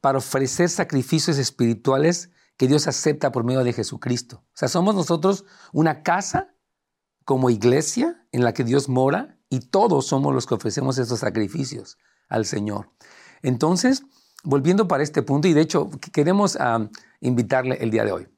para 0.00 0.18
ofrecer 0.18 0.68
sacrificios 0.68 1.38
espirituales 1.38 2.30
que 2.60 2.68
Dios 2.68 2.86
acepta 2.86 3.32
por 3.32 3.42
medio 3.42 3.64
de 3.64 3.72
Jesucristo. 3.72 4.44
O 4.44 4.52
sea, 4.52 4.68
somos 4.68 4.94
nosotros 4.94 5.46
una 5.72 6.02
casa 6.02 6.54
como 7.24 7.48
iglesia 7.48 8.22
en 8.32 8.44
la 8.44 8.52
que 8.52 8.64
Dios 8.64 8.90
mora 8.90 9.38
y 9.48 9.60
todos 9.60 10.04
somos 10.04 10.34
los 10.34 10.44
que 10.44 10.56
ofrecemos 10.56 10.98
esos 10.98 11.20
sacrificios 11.20 11.96
al 12.28 12.44
Señor. 12.44 12.90
Entonces, 13.40 14.02
volviendo 14.44 14.88
para 14.88 15.02
este 15.02 15.22
punto, 15.22 15.48
y 15.48 15.54
de 15.54 15.62
hecho 15.62 15.88
queremos 16.12 16.58
invitarle 17.20 17.78
el 17.80 17.90
día 17.90 18.04
de 18.04 18.12
hoy. 18.12 18.28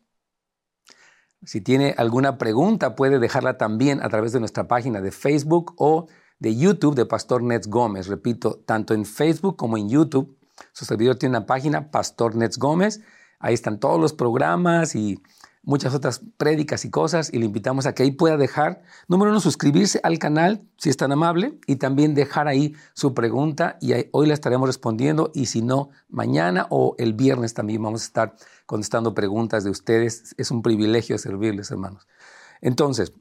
Si 1.44 1.60
tiene 1.60 1.94
alguna 1.98 2.38
pregunta, 2.38 2.94
puede 2.94 3.18
dejarla 3.18 3.58
también 3.58 4.02
a 4.02 4.08
través 4.08 4.32
de 4.32 4.40
nuestra 4.40 4.66
página 4.66 5.00
de 5.00 5.10
Facebook 5.10 5.74
o 5.76 6.06
de 6.38 6.56
YouTube 6.56 6.94
de 6.94 7.06
Pastor 7.06 7.42
Nets 7.42 7.68
Gómez. 7.68 8.06
Repito, 8.06 8.62
tanto 8.66 8.94
en 8.94 9.04
Facebook 9.04 9.56
como 9.56 9.76
en 9.76 9.88
YouTube. 9.88 10.36
Su 10.72 10.84
servidor 10.84 11.16
tiene 11.16 11.36
una 11.36 11.46
página, 11.46 11.90
Pastor 11.90 12.36
Nets 12.36 12.58
Gómez. 12.58 13.00
Ahí 13.38 13.54
están 13.54 13.78
todos 13.78 14.00
los 14.00 14.12
programas 14.12 14.94
y 14.94 15.22
muchas 15.64 15.94
otras 15.94 16.20
prédicas 16.36 16.84
y 16.84 16.90
cosas 16.90 17.32
y 17.32 17.38
le 17.38 17.46
invitamos 17.46 17.86
a 17.86 17.94
que 17.94 18.02
ahí 18.02 18.10
pueda 18.10 18.36
dejar, 18.36 18.82
número 19.08 19.30
uno, 19.30 19.40
suscribirse 19.40 20.00
al 20.02 20.18
canal 20.18 20.62
si 20.76 20.90
es 20.90 20.96
tan 20.96 21.12
amable 21.12 21.58
y 21.66 21.76
también 21.76 22.14
dejar 22.14 22.48
ahí 22.48 22.74
su 22.94 23.14
pregunta 23.14 23.78
y 23.80 23.92
hoy 24.12 24.26
la 24.26 24.34
estaremos 24.34 24.68
respondiendo 24.68 25.30
y 25.34 25.46
si 25.46 25.62
no, 25.62 25.90
mañana 26.08 26.66
o 26.70 26.94
el 26.98 27.14
viernes 27.14 27.54
también 27.54 27.82
vamos 27.82 28.02
a 28.02 28.06
estar 28.06 28.36
contestando 28.66 29.14
preguntas 29.14 29.64
de 29.64 29.70
ustedes. 29.70 30.34
Es 30.38 30.50
un 30.50 30.62
privilegio 30.62 31.18
servirles, 31.18 31.70
hermanos. 31.70 32.06
Entonces, 32.60 33.12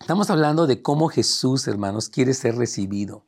estamos 0.00 0.30
hablando 0.30 0.66
de 0.66 0.82
cómo 0.82 1.08
Jesús, 1.08 1.68
hermanos, 1.68 2.08
quiere 2.08 2.34
ser 2.34 2.56
recibido. 2.56 3.26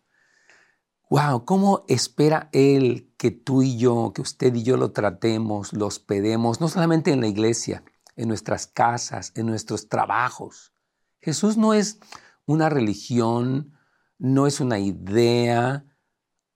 Wow, 1.10 1.46
¿cómo 1.46 1.86
espera 1.88 2.50
Él 2.52 3.10
que 3.16 3.30
tú 3.30 3.62
y 3.62 3.78
yo, 3.78 4.12
que 4.14 4.20
usted 4.20 4.54
y 4.54 4.62
yo 4.62 4.76
lo 4.76 4.92
tratemos, 4.92 5.72
lo 5.72 5.86
hospedemos, 5.86 6.60
no 6.60 6.68
solamente 6.68 7.12
en 7.12 7.22
la 7.22 7.26
iglesia, 7.26 7.82
en 8.18 8.28
nuestras 8.28 8.66
casas, 8.66 9.32
en 9.36 9.46
nuestros 9.46 9.88
trabajos. 9.88 10.74
Jesús 11.20 11.56
no 11.56 11.72
es 11.72 12.00
una 12.46 12.68
religión, 12.68 13.78
no 14.18 14.46
es 14.48 14.60
una 14.60 14.80
idea, 14.80 15.86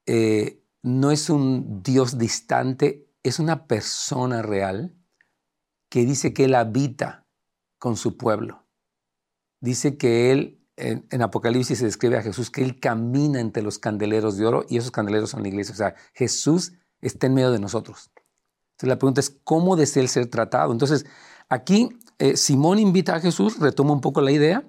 eh, 0.06 0.60
no 0.82 1.12
es 1.12 1.30
un 1.30 1.82
Dios 1.82 2.18
distante, 2.18 3.08
es 3.22 3.38
una 3.38 3.68
persona 3.68 4.42
real 4.42 4.96
que 5.88 6.04
dice 6.04 6.34
que 6.34 6.44
Él 6.44 6.56
habita 6.56 7.28
con 7.78 7.96
su 7.96 8.16
pueblo. 8.16 8.66
Dice 9.60 9.96
que 9.96 10.32
Él, 10.32 10.66
en, 10.74 11.06
en, 11.10 11.22
Apocalipsis 11.22 11.78
se 11.78 11.84
describe 11.84 12.18
a 12.18 12.22
Jesús, 12.22 12.50
que 12.50 12.64
Él 12.64 12.80
camina 12.80 13.38
entre 13.38 13.62
los 13.62 13.78
candeleros 13.78 14.36
de 14.36 14.46
oro 14.46 14.66
y 14.68 14.78
esos 14.78 14.90
candeleros 14.90 15.30
son 15.30 15.42
la 15.42 15.48
iglesia. 15.48 15.74
O 15.74 15.76
sea, 15.76 15.94
Jesús 16.12 16.72
está 17.00 17.28
en 17.28 17.34
medio 17.34 17.52
de 17.52 17.60
nosotros. 17.60 18.10
Entonces 18.72 18.88
la 18.88 18.98
pregunta 18.98 19.20
es, 19.20 19.30
¿cómo 19.44 19.76
desea 19.76 20.02
Él 20.02 20.08
ser 20.08 20.26
tratado? 20.26 20.72
Entonces, 20.72 21.06
Aquí 21.52 21.90
eh, 22.18 22.38
Simón 22.38 22.78
invita 22.78 23.14
a 23.14 23.20
Jesús, 23.20 23.58
retoma 23.58 23.92
un 23.92 24.00
poco 24.00 24.22
la 24.22 24.32
idea. 24.32 24.64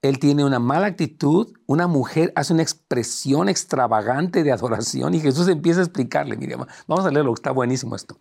Él 0.00 0.20
tiene 0.20 0.44
una 0.44 0.60
mala 0.60 0.86
actitud, 0.86 1.52
una 1.66 1.88
mujer 1.88 2.32
hace 2.36 2.52
una 2.52 2.62
expresión 2.62 3.48
extravagante 3.48 4.44
de 4.44 4.52
adoración 4.52 5.14
y 5.14 5.18
Jesús 5.18 5.48
empieza 5.48 5.80
a 5.80 5.82
explicarle, 5.82 6.36
mire, 6.36 6.54
vamos 6.86 7.04
a 7.04 7.10
leerlo, 7.10 7.34
está 7.34 7.50
buenísimo 7.50 7.96
esto. 7.96 8.16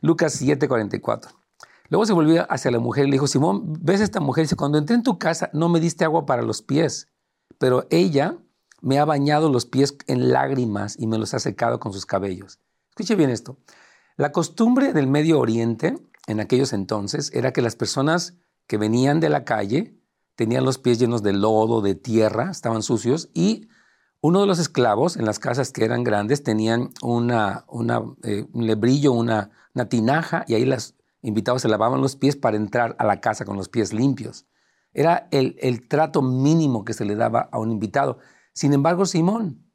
Lucas 0.00 0.40
7:44. 0.40 1.32
Luego 1.90 2.06
se 2.06 2.14
volvió 2.14 2.50
hacia 2.50 2.70
la 2.70 2.78
mujer 2.78 3.04
y 3.04 3.08
le 3.08 3.16
dijo, 3.16 3.26
Simón, 3.26 3.74
¿ves 3.78 4.00
esta 4.00 4.20
mujer? 4.20 4.44
Dice, 4.44 4.56
cuando 4.56 4.78
entré 4.78 4.96
en 4.96 5.02
tu 5.02 5.18
casa 5.18 5.50
no 5.52 5.68
me 5.68 5.80
diste 5.80 6.06
agua 6.06 6.24
para 6.24 6.40
los 6.40 6.62
pies, 6.62 7.08
pero 7.58 7.86
ella 7.90 8.38
me 8.80 8.98
ha 8.98 9.04
bañado 9.04 9.50
los 9.50 9.66
pies 9.66 9.98
en 10.06 10.30
lágrimas 10.30 10.96
y 10.98 11.06
me 11.06 11.18
los 11.18 11.34
ha 11.34 11.40
secado 11.40 11.78
con 11.78 11.92
sus 11.92 12.06
cabellos. 12.06 12.58
Escuche 12.88 13.16
bien 13.16 13.28
esto. 13.28 13.58
La 14.16 14.32
costumbre 14.32 14.94
del 14.94 15.08
Medio 15.08 15.38
Oriente 15.40 15.98
en 16.26 16.40
aquellos 16.40 16.72
entonces 16.72 17.30
era 17.34 17.52
que 17.52 17.62
las 17.62 17.76
personas 17.76 18.34
que 18.66 18.78
venían 18.78 19.20
de 19.20 19.28
la 19.28 19.44
calle 19.44 20.00
tenían 20.36 20.64
los 20.64 20.78
pies 20.78 20.98
llenos 20.98 21.22
de 21.22 21.32
lodo, 21.32 21.80
de 21.80 21.94
tierra, 21.94 22.50
estaban 22.50 22.82
sucios 22.82 23.30
y 23.34 23.68
uno 24.20 24.40
de 24.40 24.46
los 24.46 24.58
esclavos 24.58 25.16
en 25.16 25.26
las 25.26 25.38
casas 25.38 25.70
que 25.70 25.84
eran 25.84 26.02
grandes 26.02 26.42
tenían 26.42 26.90
una, 27.02 27.64
una 27.68 28.02
eh, 28.22 28.46
un 28.52 28.66
lebrillo, 28.66 29.12
una, 29.12 29.50
una 29.74 29.88
tinaja 29.88 30.44
y 30.48 30.54
ahí 30.54 30.64
los 30.64 30.94
invitados 31.20 31.62
se 31.62 31.68
lavaban 31.68 32.00
los 32.00 32.16
pies 32.16 32.36
para 32.36 32.56
entrar 32.56 32.96
a 32.98 33.04
la 33.04 33.20
casa 33.20 33.44
con 33.44 33.56
los 33.56 33.68
pies 33.68 33.92
limpios. 33.92 34.46
Era 34.92 35.28
el, 35.30 35.56
el 35.60 35.88
trato 35.88 36.22
mínimo 36.22 36.84
que 36.84 36.94
se 36.94 37.04
le 37.04 37.16
daba 37.16 37.48
a 37.52 37.58
un 37.58 37.70
invitado. 37.70 38.18
Sin 38.52 38.72
embargo, 38.72 39.04
Simón, 39.06 39.70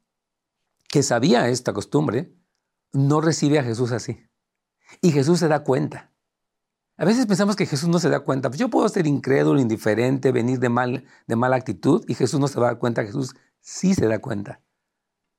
que 0.88 1.02
sabía 1.02 1.48
esta 1.48 1.72
costumbre, 1.72 2.34
no 2.92 3.20
recibe 3.20 3.58
a 3.58 3.62
Jesús 3.62 3.92
así. 3.92 4.20
Y 5.00 5.12
Jesús 5.12 5.38
se 5.38 5.48
da 5.48 5.62
cuenta. 5.62 6.09
A 7.00 7.06
veces 7.06 7.24
pensamos 7.24 7.56
que 7.56 7.64
Jesús 7.64 7.88
no 7.88 7.98
se 7.98 8.10
da 8.10 8.20
cuenta. 8.20 8.50
Pues 8.50 8.60
yo 8.60 8.68
puedo 8.68 8.86
ser 8.90 9.06
incrédulo, 9.06 9.58
indiferente, 9.58 10.32
venir 10.32 10.58
de, 10.58 10.68
mal, 10.68 11.06
de 11.26 11.34
mala 11.34 11.56
actitud 11.56 12.04
y 12.06 12.14
Jesús 12.14 12.38
no 12.38 12.46
se 12.46 12.60
va 12.60 12.66
a 12.66 12.70
dar 12.72 12.78
cuenta. 12.78 13.02
Jesús 13.06 13.34
sí 13.58 13.94
se 13.94 14.06
da 14.06 14.18
cuenta. 14.18 14.60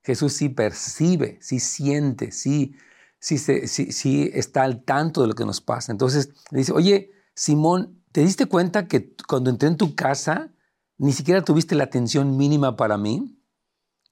Jesús 0.02 0.32
sí 0.32 0.48
percibe, 0.48 1.38
sí 1.40 1.60
siente, 1.60 2.32
sí, 2.32 2.74
sí, 3.20 3.38
sí, 3.38 3.92
sí 3.92 4.28
está 4.34 4.64
al 4.64 4.82
tanto 4.82 5.22
de 5.22 5.28
lo 5.28 5.36
que 5.36 5.44
nos 5.44 5.60
pasa. 5.60 5.92
Entonces 5.92 6.30
le 6.50 6.58
dice, 6.58 6.72
oye, 6.72 7.12
Simón, 7.36 8.02
¿te 8.10 8.22
diste 8.22 8.46
cuenta 8.46 8.88
que 8.88 9.14
cuando 9.28 9.48
entré 9.48 9.68
en 9.68 9.76
tu 9.76 9.94
casa 9.94 10.52
ni 10.98 11.12
siquiera 11.12 11.44
tuviste 11.44 11.76
la 11.76 11.84
atención 11.84 12.36
mínima 12.36 12.76
para 12.76 12.98
mí? 12.98 13.40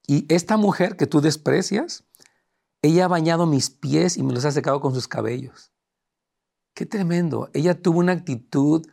Y 0.07 0.25
esta 0.33 0.55
mujer 0.55 0.95
que 0.95 1.05
tú 1.05 1.19
desprecias, 1.19 2.05
ella 2.81 3.03
ha 3.03 3.09
bañado 3.09 3.45
mis 3.45 3.69
pies 3.69 4.15
y 4.15 4.23
me 4.23 4.31
los 4.31 4.45
ha 4.45 4.51
secado 4.51 4.79
con 4.79 4.93
sus 4.93 5.09
cabellos. 5.09 5.73
Qué 6.73 6.85
tremendo. 6.85 7.49
Ella 7.53 7.81
tuvo 7.81 7.99
una 7.99 8.13
actitud 8.13 8.85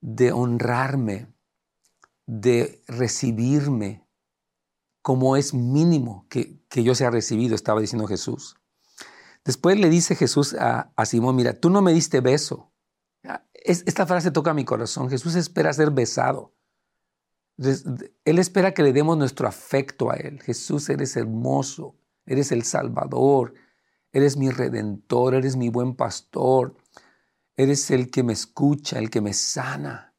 de 0.00 0.32
honrarme, 0.32 1.32
de 2.26 2.82
recibirme 2.86 4.06
como 5.02 5.36
es 5.36 5.54
mínimo 5.54 6.26
que, 6.28 6.60
yo 6.70 6.94
sea 6.94 7.10
recibido, 7.10 7.54
estaba 7.54 7.80
diciendo 7.80 8.06
Jesús. 8.06 8.56
Después 9.44 9.78
le 9.78 9.88
dice 9.88 10.14
Jesús 10.14 10.54
a, 10.54 10.92
Simón, 11.04 11.36
mira, 11.36 11.54
tú 11.54 11.70
no 11.70 11.82
me 11.82 11.92
diste 11.92 12.20
beso. 12.20 12.72
esta 13.54 14.06
frase 14.06 14.30
toca 14.30 14.54
mi 14.54 14.64
corazón. 14.64 15.08
Jesús 15.10 15.34
espera 15.34 15.72
ser 15.72 15.90
besado. 15.90 16.54
Él 18.24 18.38
espera 18.38 18.72
que 18.72 18.82
le 18.82 18.92
demos 18.92 19.18
nuestro 19.18 19.48
afecto 19.48 20.10
a 20.10 20.14
Él. 20.14 20.40
Jesús, 20.42 20.88
eres 20.88 21.16
hermoso, 21.16 21.96
eres 22.26 22.52
el 22.52 22.62
Salvador, 22.62 23.54
eres 24.12 24.36
mi 24.36 24.50
redentor, 24.50 25.34
eres 25.34 25.56
mi 25.56 25.68
buen 25.68 25.94
pastor, 25.94 26.76
Eres 27.60 27.90
el 27.90 28.10
que 28.10 28.22
me 28.22 28.32
escucha, 28.32 28.98
el 28.98 29.10
que 29.10 29.20
me 29.20 29.34
sana. 29.34 30.14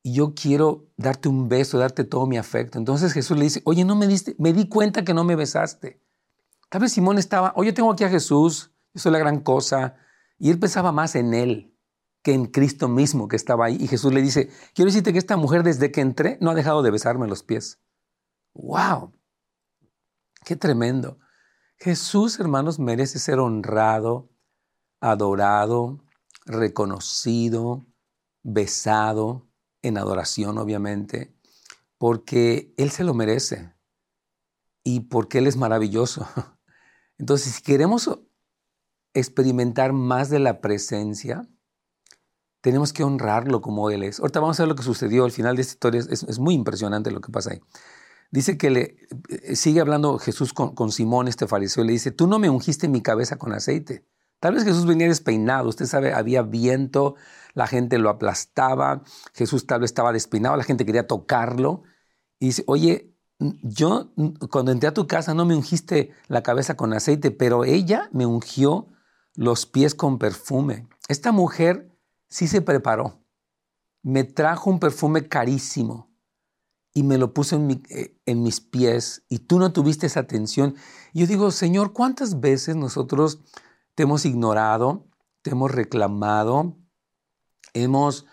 Y 0.00 0.12
yo 0.14 0.32
quiero 0.32 0.86
darte 0.96 1.28
un 1.28 1.48
beso, 1.48 1.76
darte 1.76 2.04
todo 2.04 2.28
mi 2.28 2.38
afecto. 2.38 2.78
Entonces 2.78 3.12
Jesús 3.12 3.36
le 3.36 3.42
dice, 3.42 3.62
oye, 3.64 3.84
no 3.84 3.96
me 3.96 4.06
diste, 4.06 4.36
me 4.38 4.52
di 4.52 4.68
cuenta 4.68 5.04
que 5.04 5.12
no 5.12 5.24
me 5.24 5.34
besaste. 5.34 6.00
Tal 6.70 6.82
vez 6.82 6.92
Simón 6.92 7.18
estaba, 7.18 7.52
oye, 7.56 7.72
tengo 7.72 7.90
aquí 7.90 8.04
a 8.04 8.08
Jesús, 8.08 8.70
yo 8.94 9.00
soy 9.00 9.10
la 9.10 9.18
gran 9.18 9.40
cosa. 9.40 9.96
Y 10.38 10.50
él 10.50 10.60
pensaba 10.60 10.92
más 10.92 11.16
en 11.16 11.34
él 11.34 11.76
que 12.22 12.32
en 12.32 12.46
Cristo 12.46 12.86
mismo 12.86 13.26
que 13.26 13.34
estaba 13.34 13.66
ahí. 13.66 13.76
Y 13.80 13.88
Jesús 13.88 14.14
le 14.14 14.22
dice, 14.22 14.48
quiero 14.72 14.86
decirte 14.86 15.12
que 15.12 15.18
esta 15.18 15.36
mujer 15.36 15.64
desde 15.64 15.90
que 15.90 16.00
entré 16.00 16.38
no 16.40 16.52
ha 16.52 16.54
dejado 16.54 16.84
de 16.84 16.92
besarme 16.92 17.26
los 17.26 17.42
pies. 17.42 17.80
¡Wow! 18.54 19.18
¡Qué 20.44 20.54
tremendo! 20.54 21.18
Jesús, 21.76 22.38
hermanos, 22.38 22.78
merece 22.78 23.18
ser 23.18 23.40
honrado, 23.40 24.30
adorado, 25.00 26.04
reconocido, 26.48 27.86
besado, 28.42 29.48
en 29.82 29.98
adoración 29.98 30.58
obviamente, 30.58 31.34
porque 31.98 32.72
Él 32.76 32.90
se 32.90 33.04
lo 33.04 33.14
merece 33.14 33.74
y 34.84 35.00
porque 35.00 35.38
Él 35.38 35.46
es 35.46 35.56
maravilloso. 35.56 36.26
Entonces, 37.18 37.54
si 37.54 37.62
queremos 37.62 38.10
experimentar 39.14 39.92
más 39.92 40.30
de 40.30 40.38
la 40.38 40.60
presencia, 40.60 41.48
tenemos 42.60 42.92
que 42.92 43.04
honrarlo 43.04 43.60
como 43.60 43.90
Él 43.90 44.02
es. 44.02 44.20
Ahorita 44.20 44.40
vamos 44.40 44.58
a 44.58 44.62
ver 44.62 44.68
lo 44.68 44.76
que 44.76 44.82
sucedió 44.82 45.24
al 45.24 45.32
final 45.32 45.56
de 45.56 45.62
esta 45.62 45.72
historia. 45.72 46.00
Es, 46.08 46.38
muy 46.38 46.54
impresionante 46.54 47.10
lo 47.10 47.20
que 47.20 47.32
pasa 47.32 47.52
ahí. 47.52 47.60
Dice 48.30 48.58
que 48.58 48.70
le 48.70 48.96
eh, 49.28 49.56
sigue 49.56 49.80
hablando 49.80 50.18
Jesús 50.18 50.52
con, 50.52 50.74
con 50.74 50.92
Simón, 50.92 51.28
este 51.28 51.46
fariseo, 51.46 51.82
y 51.84 51.86
le 51.86 51.92
dice, 51.94 52.10
tú 52.10 52.26
no 52.26 52.38
me 52.38 52.50
ungiste 52.50 52.88
mi 52.88 53.00
cabeza 53.00 53.36
con 53.36 53.52
aceite. 53.52 54.06
Tal 54.40 54.54
vez 54.54 54.64
Jesús 54.64 54.86
venía 54.86 55.08
despeinado, 55.08 55.68
usted 55.68 55.86
sabe, 55.86 56.12
había 56.12 56.42
viento, 56.42 57.16
la 57.54 57.66
gente 57.66 57.98
lo 57.98 58.08
aplastaba, 58.08 59.02
Jesús 59.34 59.66
tal 59.66 59.80
vez 59.80 59.90
estaba 59.90 60.12
despeinado, 60.12 60.56
la 60.56 60.64
gente 60.64 60.86
quería 60.86 61.06
tocarlo. 61.06 61.82
Y 62.38 62.46
dice, 62.46 62.62
oye, 62.66 63.14
yo 63.62 64.12
cuando 64.50 64.72
entré 64.72 64.88
a 64.88 64.94
tu 64.94 65.06
casa 65.06 65.34
no 65.34 65.44
me 65.44 65.54
ungiste 65.54 66.12
la 66.28 66.42
cabeza 66.42 66.76
con 66.76 66.92
aceite, 66.92 67.30
pero 67.30 67.64
ella 67.64 68.08
me 68.12 68.26
ungió 68.26 68.88
los 69.34 69.66
pies 69.66 69.94
con 69.94 70.18
perfume. 70.18 70.88
Esta 71.08 71.32
mujer 71.32 71.90
sí 72.28 72.48
se 72.48 72.62
preparó, 72.62 73.20
me 74.02 74.24
trajo 74.24 74.70
un 74.70 74.80
perfume 74.80 75.28
carísimo 75.28 76.08
y 76.92 77.02
me 77.02 77.18
lo 77.18 77.32
puso 77.32 77.56
en, 77.56 77.82
eh, 77.90 78.34
mis 78.34 78.60
pies 78.60 79.24
y 79.28 79.40
tú 79.40 79.58
no 79.58 79.72
tuviste 79.72 80.06
esa 80.06 80.20
atención. 80.20 80.74
Y 81.12 81.20
yo 81.20 81.26
digo, 81.26 81.50
Señor, 81.50 81.92
¿cuántas 81.92 82.40
veces 82.40 82.76
nosotros 82.76 83.40
te 83.98 84.04
hemos 84.04 84.24
ignorado, 84.24 85.08
te 85.42 85.50
hemos 85.50 85.72
reclamado, 85.72 86.76
hemos 87.72 88.26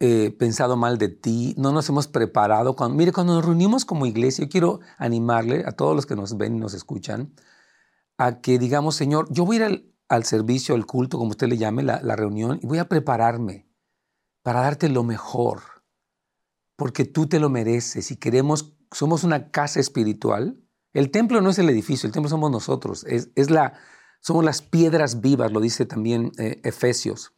eh, 0.00 0.34
pensado 0.36 0.76
mal 0.76 0.98
de 0.98 1.06
ti, 1.06 1.54
no 1.56 1.70
nos 1.70 1.88
hemos 1.88 2.08
preparado. 2.08 2.74
Mire, 2.90 3.12
cuando 3.12 3.34
nos 3.34 3.44
reunimos 3.44 3.84
como 3.84 4.06
iglesia, 4.06 4.44
yo 4.44 4.50
quiero 4.50 4.80
animarle 4.98 5.62
a 5.66 5.70
todos 5.70 5.94
los 5.94 6.04
que 6.04 6.16
nos 6.16 6.36
ven 6.36 6.56
y 6.56 6.58
nos 6.58 6.74
escuchan 6.74 7.32
a 8.18 8.40
que 8.40 8.58
digamos, 8.58 8.96
Señor, 8.96 9.28
yo 9.30 9.44
voy 9.44 9.58
a 9.58 9.68
ir 9.68 9.94
al, 10.08 10.24
servicio, 10.24 10.74
al 10.74 10.84
culto, 10.84 11.16
como 11.16 11.30
usted 11.30 11.46
le 11.46 11.58
llame, 11.58 11.84
la, 11.84 12.02
la 12.02 12.16
reunión, 12.16 12.58
y 12.60 12.66
voy 12.66 12.78
a 12.78 12.88
prepararme 12.88 13.68
para 14.42 14.62
darte 14.62 14.88
lo 14.88 15.04
mejor, 15.04 15.60
porque 16.74 17.04
tú 17.04 17.28
te 17.28 17.38
lo 17.38 17.50
mereces 17.50 18.10
y 18.10 18.16
queremos, 18.16 18.74
somos 18.90 19.22
una 19.22 19.52
casa 19.52 19.78
espiritual. 19.78 20.60
El 20.92 21.12
templo 21.12 21.40
no 21.40 21.50
es 21.50 21.58
el 21.60 21.70
edificio, 21.70 22.08
el 22.08 22.12
templo 22.12 22.28
somos 22.28 22.50
nosotros, 22.50 23.04
es, 23.04 23.30
es 23.36 23.50
la, 23.50 23.74
somos 24.24 24.42
las 24.42 24.62
piedras 24.62 25.20
vivas, 25.20 25.52
lo 25.52 25.60
dice 25.60 25.84
también 25.84 26.32
eh, 26.38 26.58
Efesios, 26.64 27.34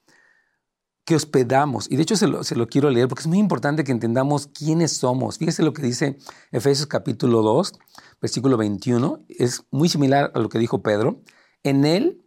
que 1.04 1.16
hospedamos. 1.16 1.90
Y 1.90 1.96
de 1.96 2.02
hecho 2.02 2.16
se 2.16 2.28
lo, 2.28 2.66
quiero 2.68 2.90
leer 2.90 3.08
porque 3.08 3.22
es 3.22 3.26
muy 3.26 3.38
importante 3.38 3.82
que 3.82 3.90
entendamos 3.90 4.46
quiénes 4.46 4.96
somos. 4.96 5.38
Fíjese 5.38 5.64
lo 5.64 5.72
que 5.72 5.82
dice 5.82 6.16
Efesios 6.52 6.86
capítulo 6.86 7.42
2, 7.42 7.72
versículo 8.22 8.56
21. 8.56 9.24
Es 9.28 9.64
muy 9.72 9.88
similar 9.88 10.30
a 10.32 10.38
lo 10.38 10.48
que 10.48 10.60
dijo 10.60 10.84
Pedro. 10.84 11.22
En 11.64 11.84
él, 11.84 12.24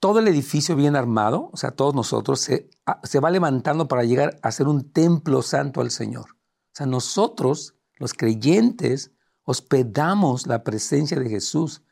todo 0.00 0.18
el 0.18 0.26
edificio 0.26 0.74
bien 0.74 0.96
armado, 0.96 1.48
o 1.52 1.56
sea, 1.56 1.70
todos 1.70 1.94
nosotros, 1.94 2.40
se, 2.40 2.68
se 3.04 3.20
va 3.20 3.30
levantando 3.30 3.86
para 3.86 4.02
llegar 4.02 4.36
a 4.42 4.50
ser 4.50 4.66
un 4.66 4.90
templo 4.90 5.42
santo 5.42 5.80
al 5.80 5.92
Señor. 5.92 6.30
O 6.32 6.72
sea, 6.72 6.86
nosotros, 6.86 7.76
los 7.98 8.14
creyentes, 8.14 9.12
hospedamos 9.44 10.48
la 10.48 10.64
presencia 10.64 11.20
de 11.20 11.30
Jesús 11.30 11.82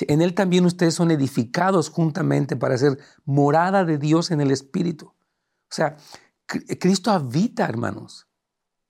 en 0.00 0.22
Él 0.22 0.34
también 0.34 0.64
ustedes 0.64 0.94
son 0.94 1.10
edificados 1.10 1.90
juntamente 1.90 2.56
para 2.56 2.78
ser 2.78 2.98
morada 3.24 3.84
de 3.84 3.98
Dios 3.98 4.30
en 4.30 4.40
el 4.40 4.50
Espíritu. 4.50 5.06
O 5.06 5.74
sea, 5.74 5.96
Cristo 6.46 7.10
habita, 7.10 7.64
hermanos. 7.64 8.28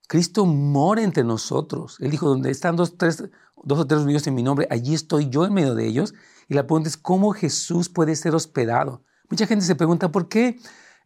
Cristo 0.09 0.45
mora 0.45 1.03
entre 1.03 1.25
nosotros. 1.25 1.97
Él 2.01 2.11
dijo, 2.11 2.29
donde 2.29 2.51
están 2.51 2.77
dos, 2.77 2.97
tres, 2.97 3.25
dos 3.63 3.79
o 3.79 3.87
tres 3.87 4.01
unidos 4.01 4.27
en 4.27 4.35
mi 4.35 4.43
nombre, 4.43 4.67
allí 4.71 4.95
estoy 4.95 5.29
yo 5.29 5.45
en 5.47 5.55
medio 5.55 5.75
de 5.75 5.87
ellos. 5.87 6.15
Y 6.49 6.55
la 6.55 6.67
pregunta 6.67 6.89
es, 6.89 6.97
¿cómo 6.97 7.33
Jesús 7.33 7.89
puede 7.89 8.17
ser 8.17 8.35
hospedado? 8.35 9.05
Mucha 9.29 9.47
gente 9.47 9.65
se 9.65 9.77
pregunta, 9.77 10.11
¿por 10.11 10.29
qué 10.29 10.59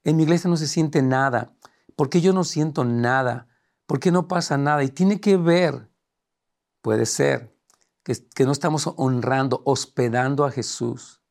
en 0.04 0.16
mi 0.16 0.22
iglesia 0.22 0.48
no 0.48 0.56
se 0.56 0.66
siente 0.66 1.02
nada? 1.02 1.54
¿Por 1.96 2.08
qué 2.08 2.20
yo 2.20 2.32
no 2.32 2.44
siento 2.44 2.84
nada? 2.84 3.48
¿Por 3.86 4.00
qué 4.00 4.10
no 4.10 4.26
pasa 4.26 4.56
nada? 4.56 4.82
Y 4.82 4.88
tiene 4.88 5.20
que 5.20 5.36
ver, 5.36 5.90
puede 6.80 7.04
ser, 7.04 7.53
que, 8.04 8.44
no 8.44 8.52
estamos 8.52 8.92
honrando, 8.96 9.62
hospedando 9.64 10.44
a 10.44 10.50
Jesús 10.50 11.22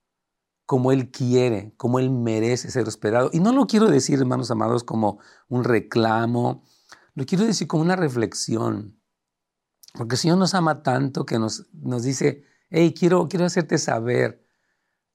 como 0.66 0.92
Él 0.92 1.12
quiere, 1.12 1.74
como 1.78 2.00
Él 2.00 2.10
merece 2.10 2.72
ser 2.72 2.88
hospedado. 2.88 3.30
Y 3.32 3.40
no 3.40 3.54
lo 3.54 3.68
quiero 3.68 3.88
decir, 3.88 4.20
hermanos 4.20 4.50
amados, 4.50 4.84
como 4.84 5.20
un 5.48 5.64
reclamo, 5.64 6.64
lo 7.14 7.26
quiero 7.26 7.46
decir 7.46 7.68
como 7.68 7.84
una 7.84 7.96
reflexión. 7.96 9.00
Porque 9.94 10.16
el 10.16 10.20
Señor 10.20 10.40
nos 10.40 10.56
ama 10.56 10.82
tanto 10.82 11.26
que 11.26 11.38
nos, 11.38 11.68
nos 11.74 12.04
dice, 12.04 12.44
hey, 12.70 12.96
quiero, 12.98 13.28
quiero 13.28 13.46
hacerte 13.46 13.78
saber 13.78 14.44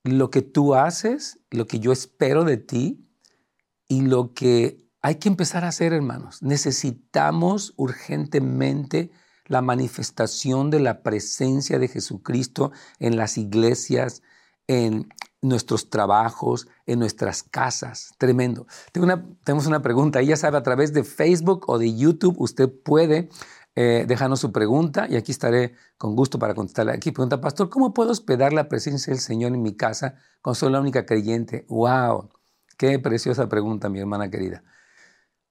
lo 0.05 0.31
que 0.31 0.43
tú 0.43 0.75
haces, 0.75 1.41
lo 1.51 1.67
que 1.67 1.81
yo 1.81 1.93
espero 1.93 2.45
de 2.45 2.57
ti, 2.57 3.05
Y 3.91 4.03
lo 4.03 4.35
que 4.35 4.87
hay 5.01 5.15
que 5.15 5.31
empezar 5.31 5.65
a 5.65 5.69
hacer, 5.69 5.95
hermanos, 5.95 6.43
necesitamos 6.43 7.73
urgentemente 7.77 9.11
la 9.49 9.63
manifestación 9.63 10.71
de 10.71 10.81
la 10.81 11.03
presencia 11.03 11.79
de 11.79 11.89
Jesucristo 11.89 12.71
en 12.99 13.17
las 13.17 13.39
iglesias, 13.39 14.23
en 14.67 15.09
nuestros 15.41 15.91
trabajos, 15.91 16.69
en 16.87 16.99
nuestras 16.99 17.43
casas. 17.43 18.13
Tremendo. 18.19 18.67
tenemos 18.93 19.67
una 19.67 19.83
pregunta. 19.83 20.21
Ella 20.21 20.37
sabe, 20.37 20.59
a 20.59 20.63
través 20.63 20.93
de 20.93 21.05
Facebook 21.05 21.65
o 21.69 21.79
de 21.79 21.97
YouTube, 21.97 22.37
usted 22.39 22.69
puede 22.69 23.29
eh, 23.75 24.05
dejarnos 24.09 24.41
su 24.41 24.51
pregunta 24.51 25.07
y 25.09 25.17
aquí 25.17 25.31
estaré 25.33 25.75
con 25.97 26.17
gusto 26.17 26.39
para 26.39 26.55
contestarle. 26.55 26.93
Aquí 26.93 27.13
pregunta, 27.13 27.41
Pastor, 27.41 27.71
¿cómo 27.71 27.95
puedo 27.95 28.11
hospedar 28.11 28.53
la 28.53 28.69
presencia 28.69 29.13
del 29.13 29.21
Señor 29.21 29.55
en 29.55 29.63
mi 29.63 29.77
casa 29.77 30.17
cuando 30.43 30.57
soy 30.57 30.73
la 30.73 30.81
única 30.81 31.07
creyente? 31.07 31.65
¡Wow! 31.69 32.31
Qué 32.77 32.99
preciosa 32.99 33.49
pregunta, 33.49 33.89
mi 33.89 34.01
hermana 34.01 34.31
querida. 34.31 34.65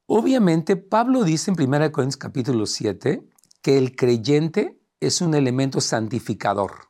Obviamente, 0.06 0.76
Pablo 0.78 1.24
dice 1.24 1.52
en 1.52 1.62
1 1.62 1.92
Corintios 1.92 2.18
capítulo 2.18 2.66
7 2.66 3.28
que 3.68 3.78
el 3.78 3.98
creyente 3.98 4.82
es 5.02 5.20
un 5.20 5.36
elemento 5.36 5.82
santificador. 5.82 6.90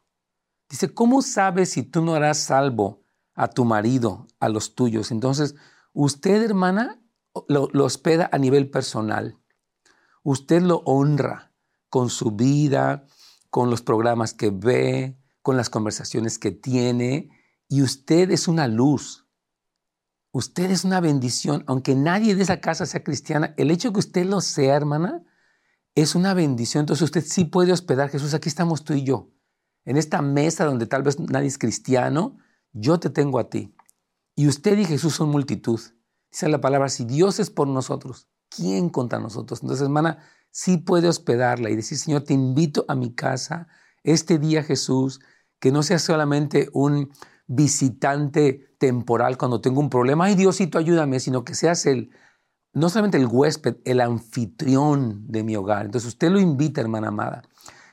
Dice, 0.70 0.94
¿cómo 0.94 1.24
sabes 1.24 1.72
si 1.72 1.82
tú 1.82 2.04
no 2.04 2.14
harás 2.14 2.38
salvo 2.38 3.02
a 3.34 3.48
tu 3.48 3.66
marido, 3.66 4.28
a 4.40 4.48
los 4.48 4.76
tuyos? 4.76 5.10
Entonces, 5.10 5.56
usted, 5.92 6.44
hermana, 6.44 7.02
lo, 7.48 7.70
lo 7.74 7.84
hospeda 7.84 8.30
a 8.32 8.38
nivel 8.38 8.70
personal. 8.70 9.40
Usted 10.22 10.62
lo 10.62 10.84
honra 10.86 11.52
con 11.90 12.12
su 12.12 12.30
vida, 12.30 13.08
con 13.50 13.72
los 13.72 13.82
programas 13.82 14.36
que 14.36 14.52
ve, 14.52 15.18
con 15.42 15.58
las 15.58 15.72
conversaciones 15.72 16.38
que 16.38 16.52
tiene, 16.52 17.32
y 17.68 17.82
usted 17.82 18.30
es 18.30 18.48
una 18.48 18.68
luz. 18.68 19.26
Usted 20.32 20.70
es 20.70 20.84
una 20.84 21.02
bendición, 21.02 21.64
aunque 21.66 21.96
nadie 21.96 22.36
de 22.36 22.44
esa 22.44 22.62
casa 22.62 22.86
sea 22.86 23.04
cristiana, 23.04 23.56
el 23.58 23.72
hecho 23.72 23.92
que 23.92 24.00
usted 24.00 24.28
lo 24.28 24.42
sea, 24.42 24.76
hermana, 24.76 25.24
es 26.02 26.14
una 26.14 26.36
bendición. 26.36 26.82
Entonces 26.82 27.04
usted 27.04 27.26
sí 27.26 27.46
puede 27.46 27.72
hospedar, 27.72 28.10
Jesús, 28.10 28.36
aquí 28.36 28.50
estamos 28.50 28.84
tú 28.84 28.94
y 28.94 29.04
yo. 29.04 29.32
En 29.84 29.98
esta 29.98 30.22
mesa 30.22 30.66
donde 30.66 30.86
tal 30.86 31.02
vez 31.02 31.20
nadie 31.20 31.48
es 31.48 31.58
cristiano, 31.58 32.38
yo 32.72 33.00
te 33.00 33.10
tengo 33.10 33.40
a 33.40 33.50
ti. 33.50 33.76
Y 34.36 34.48
usted 34.48 34.78
y 34.78 34.86
Jesús 34.86 35.16
son 35.16 35.30
multitud. 35.30 35.80
Dice 36.30 36.50
la 36.50 36.62
palabra, 36.62 36.90
si 36.90 37.06
Dios 37.06 37.40
es 37.40 37.50
por 37.50 37.68
nosotros, 37.68 38.28
¿quién 38.50 38.90
contra 38.90 39.20
nosotros? 39.20 39.64
Entonces, 39.64 39.86
hermana, 39.86 40.20
sí 40.52 40.78
puede 40.78 41.08
hospedarla 41.08 41.72
y 41.72 41.76
decir, 41.76 41.98
Señor, 41.98 42.22
te 42.22 42.34
invito 42.34 42.86
a 42.88 42.94
mi 42.94 43.16
casa 43.16 43.68
este 44.04 44.38
día, 44.38 44.62
Jesús, 44.62 45.20
que 45.60 45.72
no 45.72 45.82
sea 45.82 45.98
solamente 45.98 46.70
un 46.74 47.12
visitante 47.48 48.76
temporal 48.78 49.40
cuando 49.40 49.62
tengo 49.62 49.80
un 49.80 49.90
problema, 49.90 50.26
ay 50.26 50.36
Diosito, 50.36 50.78
ayúdame, 50.78 51.20
sino 51.20 51.44
que 51.44 51.56
seas 51.56 51.88
el, 51.88 52.12
no 52.78 52.90
solamente 52.90 53.18
el 53.18 53.28
huésped, 53.28 53.78
el 53.86 54.02
anfitrión 54.02 55.26
de 55.28 55.44
mi 55.44 55.56
hogar. 55.56 55.86
Entonces 55.86 56.10
usted 56.10 56.30
lo 56.30 56.40
invita, 56.40 56.80
hermana 56.80 57.08
amada, 57.08 57.42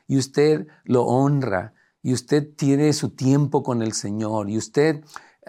y 0.06 0.18
usted 0.18 0.66
lo 0.84 1.04
honra, 1.04 1.72
y 2.02 2.12
usted 2.12 2.54
tiene 2.54 2.92
su 2.92 3.10
tiempo 3.10 3.62
con 3.62 3.80
el 3.80 3.94
Señor, 3.94 4.50
y 4.50 4.58
usted 4.58 5.02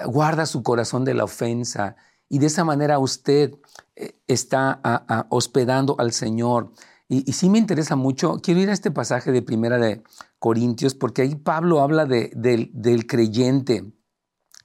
guarda 0.06 0.46
su 0.46 0.64
corazón 0.64 1.04
de 1.04 1.14
la 1.14 1.26
ofensa, 1.26 1.98
y 2.30 2.40
de 2.40 2.46
esa 2.46 2.64
manera 2.64 2.98
usted 2.98 3.54
eh, 3.96 4.18
está 4.28 4.82
hospedando 5.30 5.96
al 6.00 6.14
Señor. 6.14 6.72
Y, 7.08 7.34
sí 7.34 7.50
me 7.50 7.60
interesa 7.60 7.96
mucho, 7.96 8.40
quiero 8.42 8.62
ir 8.62 8.70
a 8.70 8.74
este 8.74 8.90
pasaje 8.90 9.32
de 9.34 9.42
Primera 9.42 9.78
de 9.78 10.02
Corintios, 10.40 10.96
porque 10.96 11.24
ahí 11.24 11.36
Pablo 11.36 11.82
habla 11.82 12.06
de, 12.06 12.32
del 12.34 13.06
creyente 13.06 13.94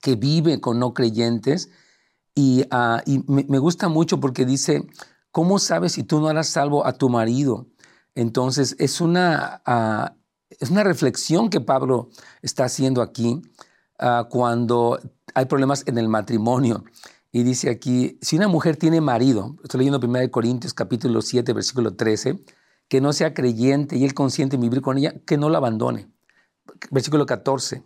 que 0.01 0.15
vive 0.15 0.61
con 0.61 0.79
no 0.79 0.95
creyentes, 0.95 1.71
y, 2.35 2.65
ah, 2.71 3.03
me, 3.27 3.59
gusta 3.59 3.89
mucho 3.89 4.21
porque 4.21 4.47
dice, 4.47 4.87
¿cómo 5.31 5.59
sabes 5.59 5.93
si 5.93 6.03
tú 6.03 6.21
no 6.21 6.29
harás 6.29 6.49
salvo 6.49 6.87
a 6.87 6.93
tu 6.93 7.09
marido? 7.09 7.67
Entonces, 8.15 8.77
es 8.79 9.01
una, 9.01 9.63
ah, 9.67 10.15
es 10.49 10.71
una 10.71 10.85
reflexión 10.85 11.51
que 11.51 11.61
Pablo 11.61 12.11
está 12.43 12.65
haciendo 12.65 13.03
aquí 13.03 13.43
ah, 13.99 14.27
cuando 14.31 14.99
hay 15.35 15.47
problemas 15.47 15.85
en 15.87 15.99
el 15.99 16.09
matrimonio. 16.09 16.85
Y 17.33 17.45
dice 17.45 17.71
aquí, 17.71 18.19
si 18.21 18.37
una 18.37 18.49
mujer 18.49 18.77
tiene 18.77 19.01
marido, 19.01 19.57
estoy 19.63 19.79
leyendo 19.79 20.05
1 20.05 20.31
Corintios 20.31 20.75
capítulo 20.75 21.23
7, 21.23 21.53
versículo 21.53 21.95
13, 21.95 22.45
que 22.89 23.01
no 23.01 23.13
sea 23.13 23.35
creyente 23.35 23.97
y 23.97 24.05
él 24.05 24.15
consciente 24.15 24.57
en 24.57 24.63
vivir 24.63 24.83
con 24.83 24.99
ella, 24.99 25.15
que 25.25 25.37
no 25.37 25.49
la 25.49 25.59
abandone. 25.59 26.11
Versículo 26.91 27.27
14, 27.27 27.85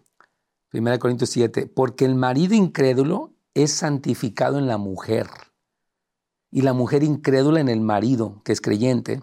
1 0.73 0.99
Corintios 0.99 1.29
7, 1.31 1.67
porque 1.67 2.07
el 2.07 2.15
marido 2.15 2.55
incrédulo 2.55 3.34
es 3.55 3.73
santificado 3.73 4.59
en 4.59 4.67
la 4.67 4.79
mujer 4.79 5.29
y 6.51 6.63
la 6.63 6.73
mujer 6.73 7.03
incrédula 7.03 7.61
en 7.61 7.69
el 7.69 7.81
marido, 7.81 8.43
que 8.45 8.53
es 8.53 8.61
creyente, 8.61 9.23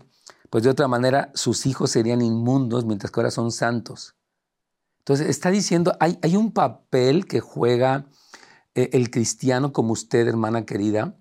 pues 0.50 0.63
de 0.63 0.70
otra 0.70 0.88
manera 0.88 1.32
sus 1.34 1.65
hijos 1.65 1.91
serían 1.91 2.22
inmundos 2.22 2.86
mientras 2.86 3.12
que 3.12 3.20
ahora 3.20 3.32
son 3.32 3.52
santos. 3.52 4.15
Entonces 5.00 5.30
está 5.30 5.50
diciendo, 5.50 5.96
hay, 6.00 6.20
hay 6.22 6.36
un 6.36 6.52
papel 6.52 7.26
que 7.26 7.39
juega 7.39 8.06
eh, 8.76 8.89
el 8.94 9.10
cristiano 9.10 9.74
como 9.74 9.94
usted, 9.94 10.28
hermana 10.28 10.65
querida, 10.65 11.17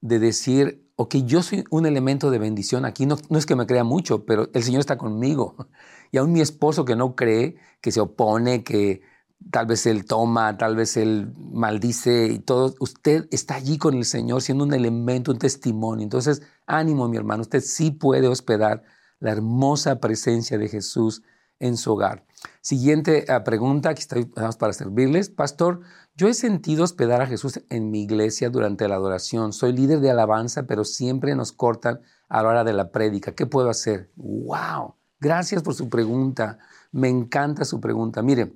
de 0.00 0.18
decir, 0.18 0.90
ok, 0.96 1.16
yo 1.24 1.42
soy 1.42 1.64
un 1.70 1.86
elemento 1.86 2.30
de 2.30 2.38
bendición 2.38 2.84
aquí, 2.84 3.06
no, 3.06 3.16
no 3.30 3.38
es 3.38 3.46
que 3.46 3.56
me 3.56 3.66
crea 3.66 3.84
mucho, 3.84 4.24
pero 4.24 4.50
el 4.52 4.62
Señor 4.62 4.80
está 4.80 4.98
conmigo. 4.98 5.56
Y 6.12 6.16
aún 6.18 6.30
mi 6.30 6.40
esposo 6.40 6.84
que 6.84 6.94
no 6.94 7.16
cree, 7.16 7.56
que 7.80 7.90
se 7.90 7.98
opone, 7.98 8.62
que 8.62 9.02
tal 9.50 9.66
vez 9.66 9.86
él 9.86 10.04
toma, 10.04 10.56
tal 10.56 10.76
vez 10.76 10.96
él 10.96 11.32
maldice 11.36 12.26
y 12.26 12.38
todo, 12.38 12.74
usted 12.80 13.28
está 13.30 13.56
allí 13.56 13.78
con 13.78 13.94
el 13.94 14.04
Señor 14.04 14.42
siendo 14.42 14.64
un 14.64 14.74
elemento, 14.74 15.32
un 15.32 15.38
testimonio. 15.38 16.02
Entonces, 16.02 16.42
ánimo 16.66 17.08
mi 17.08 17.16
hermano, 17.16 17.42
usted 17.42 17.60
sí 17.60 17.90
puede 17.90 18.28
hospedar 18.28 18.82
la 19.20 19.32
hermosa 19.32 20.00
presencia 20.00 20.58
de 20.58 20.68
Jesús 20.68 21.22
en 21.58 21.76
su 21.76 21.92
hogar. 21.92 22.26
Siguiente 22.60 23.24
eh, 23.32 23.40
pregunta, 23.40 23.90
aquí 23.90 24.00
estamos 24.00 24.56
para 24.56 24.72
servirles. 24.72 25.30
Pastor, 25.30 25.80
yo 26.16 26.28
he 26.28 26.34
sentido 26.34 26.84
hospedar 26.84 27.22
a 27.22 27.26
Jesús 27.26 27.60
en 27.70 27.90
mi 27.90 28.02
iglesia 28.02 28.50
durante 28.50 28.88
la 28.88 28.96
adoración. 28.96 29.52
Soy 29.52 29.72
líder 29.72 30.00
de 30.00 30.10
alabanza, 30.10 30.64
pero 30.64 30.84
siempre 30.84 31.34
nos 31.34 31.52
cortan 31.52 32.00
a 32.28 32.42
la 32.42 32.48
hora 32.48 32.64
de 32.64 32.72
la 32.72 32.90
prédica. 32.90 33.34
¿Qué 33.34 33.46
puedo 33.46 33.70
hacer? 33.70 34.10
¡Wow! 34.16 34.94
Gracias 35.20 35.62
por 35.62 35.74
su 35.74 35.88
pregunta. 35.88 36.58
Me 36.92 37.08
encanta 37.08 37.64
su 37.64 37.80
pregunta. 37.80 38.22
Mire, 38.22 38.54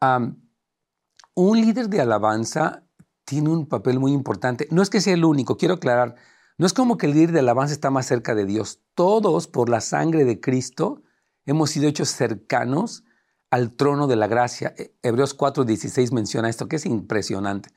un 0.00 1.60
líder 1.60 1.88
de 1.88 2.00
alabanza 2.00 2.84
tiene 3.24 3.50
un 3.50 3.66
papel 3.66 3.98
muy 3.98 4.12
importante. 4.12 4.68
No 4.70 4.82
es 4.82 4.90
que 4.90 5.00
sea 5.00 5.14
el 5.14 5.24
único, 5.24 5.56
quiero 5.56 5.74
aclarar. 5.74 6.14
No 6.58 6.66
es 6.66 6.72
como 6.72 6.96
que 6.96 7.06
el 7.06 7.12
líder 7.12 7.32
de 7.32 7.40
alabanza 7.40 7.74
está 7.74 7.90
más 7.90 8.06
cerca 8.06 8.34
de 8.34 8.46
Dios. 8.46 8.80
Todos, 8.94 9.46
por 9.46 9.68
la 9.68 9.80
sangre 9.80 10.24
de 10.24 10.40
Cristo, 10.40 11.02
hemos 11.44 11.70
sido 11.70 11.88
hechos 11.88 12.08
cercanos 12.08 13.04
al 13.50 13.72
trono 13.72 14.06
de 14.06 14.16
la 14.16 14.26
gracia. 14.26 14.74
E, 14.78 14.94
Hebreos 15.02 15.36
4:16 15.36 16.12
menciona 16.12 16.48
esto, 16.48 16.68
que 16.68 16.76
es 16.76 16.86
impresionante. 16.86 17.70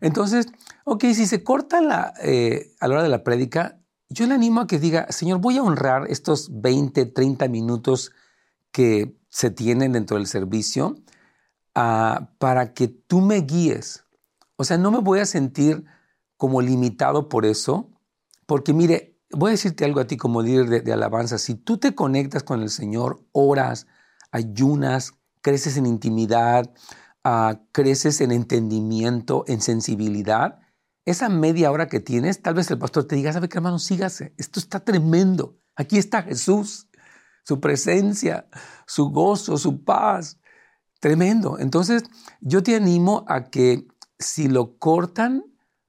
Entonces, 0.00 0.46
ok, 0.84 1.04
si 1.14 1.26
se 1.26 1.44
corta 1.44 1.80
la, 1.80 2.14
eh, 2.22 2.74
a 2.80 2.88
la 2.88 2.94
hora 2.94 3.02
de 3.02 3.08
la 3.08 3.22
prédica, 3.22 3.78
yo 4.08 4.26
le 4.26 4.34
animo 4.34 4.60
a 4.60 4.66
que 4.66 4.78
diga, 4.78 5.06
Señor, 5.10 5.40
voy 5.40 5.58
a 5.58 5.62
honrar 5.62 6.06
estos 6.10 6.60
20, 6.60 7.06
30 7.06 7.48
minutos 7.48 8.12
que 8.72 9.16
se 9.30 9.50
tienen 9.50 9.92
dentro 9.92 10.16
del 10.16 10.26
servicio 10.26 10.96
ah, 11.74 12.30
para 12.38 12.72
que 12.74 12.88
tú 12.88 13.20
me 13.20 13.40
guíes. 13.40 14.04
O 14.56 14.64
sea, 14.64 14.78
no 14.78 14.90
me 14.90 14.98
voy 14.98 15.20
a 15.20 15.26
sentir 15.26 15.84
como 16.36 16.60
limitado 16.60 17.28
por 17.28 17.44
eso, 17.44 17.90
porque 18.46 18.72
mire, 18.72 19.18
voy 19.30 19.50
a 19.50 19.52
decirte 19.52 19.84
algo 19.84 20.00
a 20.00 20.06
ti 20.06 20.16
como 20.16 20.42
líder 20.42 20.82
de, 20.82 20.92
alabanza. 20.92 21.38
Si 21.38 21.54
tú 21.54 21.78
te 21.78 21.94
conectas 21.94 22.42
con 22.42 22.62
el 22.62 22.70
Señor, 22.70 23.24
oras, 23.32 23.86
ayunas, 24.30 25.14
creces 25.40 25.76
en 25.76 25.86
intimidad, 25.86 26.72
ah, 27.24 27.60
creces 27.72 28.20
en 28.20 28.32
entendimiento, 28.32 29.44
en 29.46 29.60
sensibilidad, 29.60 30.58
esa 31.04 31.28
media 31.28 31.70
hora 31.70 31.88
que 31.88 32.00
tienes, 32.00 32.42
tal 32.42 32.54
vez 32.54 32.70
el 32.70 32.78
pastor 32.78 33.04
te 33.04 33.16
diga, 33.16 33.32
¿sabe 33.32 33.48
qué 33.48 33.58
hermano? 33.58 33.78
Sígase, 33.78 34.34
esto 34.36 34.60
está 34.60 34.80
tremendo. 34.80 35.58
Aquí 35.74 35.98
está 35.98 36.22
Jesús, 36.22 36.88
su 37.44 37.60
presencia, 37.60 38.46
su 38.86 39.10
gozo, 39.10 39.56
su 39.58 39.84
paz. 39.84 40.38
Tremendo. 41.02 41.58
Entonces, 41.58 42.04
yo 42.40 42.62
te 42.62 42.76
animo 42.76 43.24
a 43.26 43.50
que 43.50 43.88
si 44.20 44.46
lo 44.46 44.78
cortan, 44.78 45.42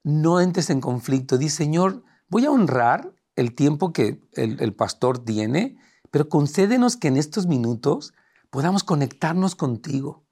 no 0.03 0.41
entres 0.41 0.71
en 0.71 0.81
conflicto. 0.81 1.37
Dice, 1.37 1.57
Señor, 1.57 2.03
voy 2.29 2.45
a 2.45 2.51
honrar 2.51 3.13
el 3.35 3.53
tiempo 3.53 3.93
que 3.93 4.23
el, 4.31 4.59
el 4.59 4.73
pastor 4.73 5.19
tiene, 5.19 5.77
pero 6.09 6.29
concédenos 6.29 6.97
que 6.97 7.09
en 7.09 7.17
estos 7.17 7.45
minutos 7.45 8.15
podamos 8.49 8.83
conectarnos 8.83 9.53
contigo 9.53 10.25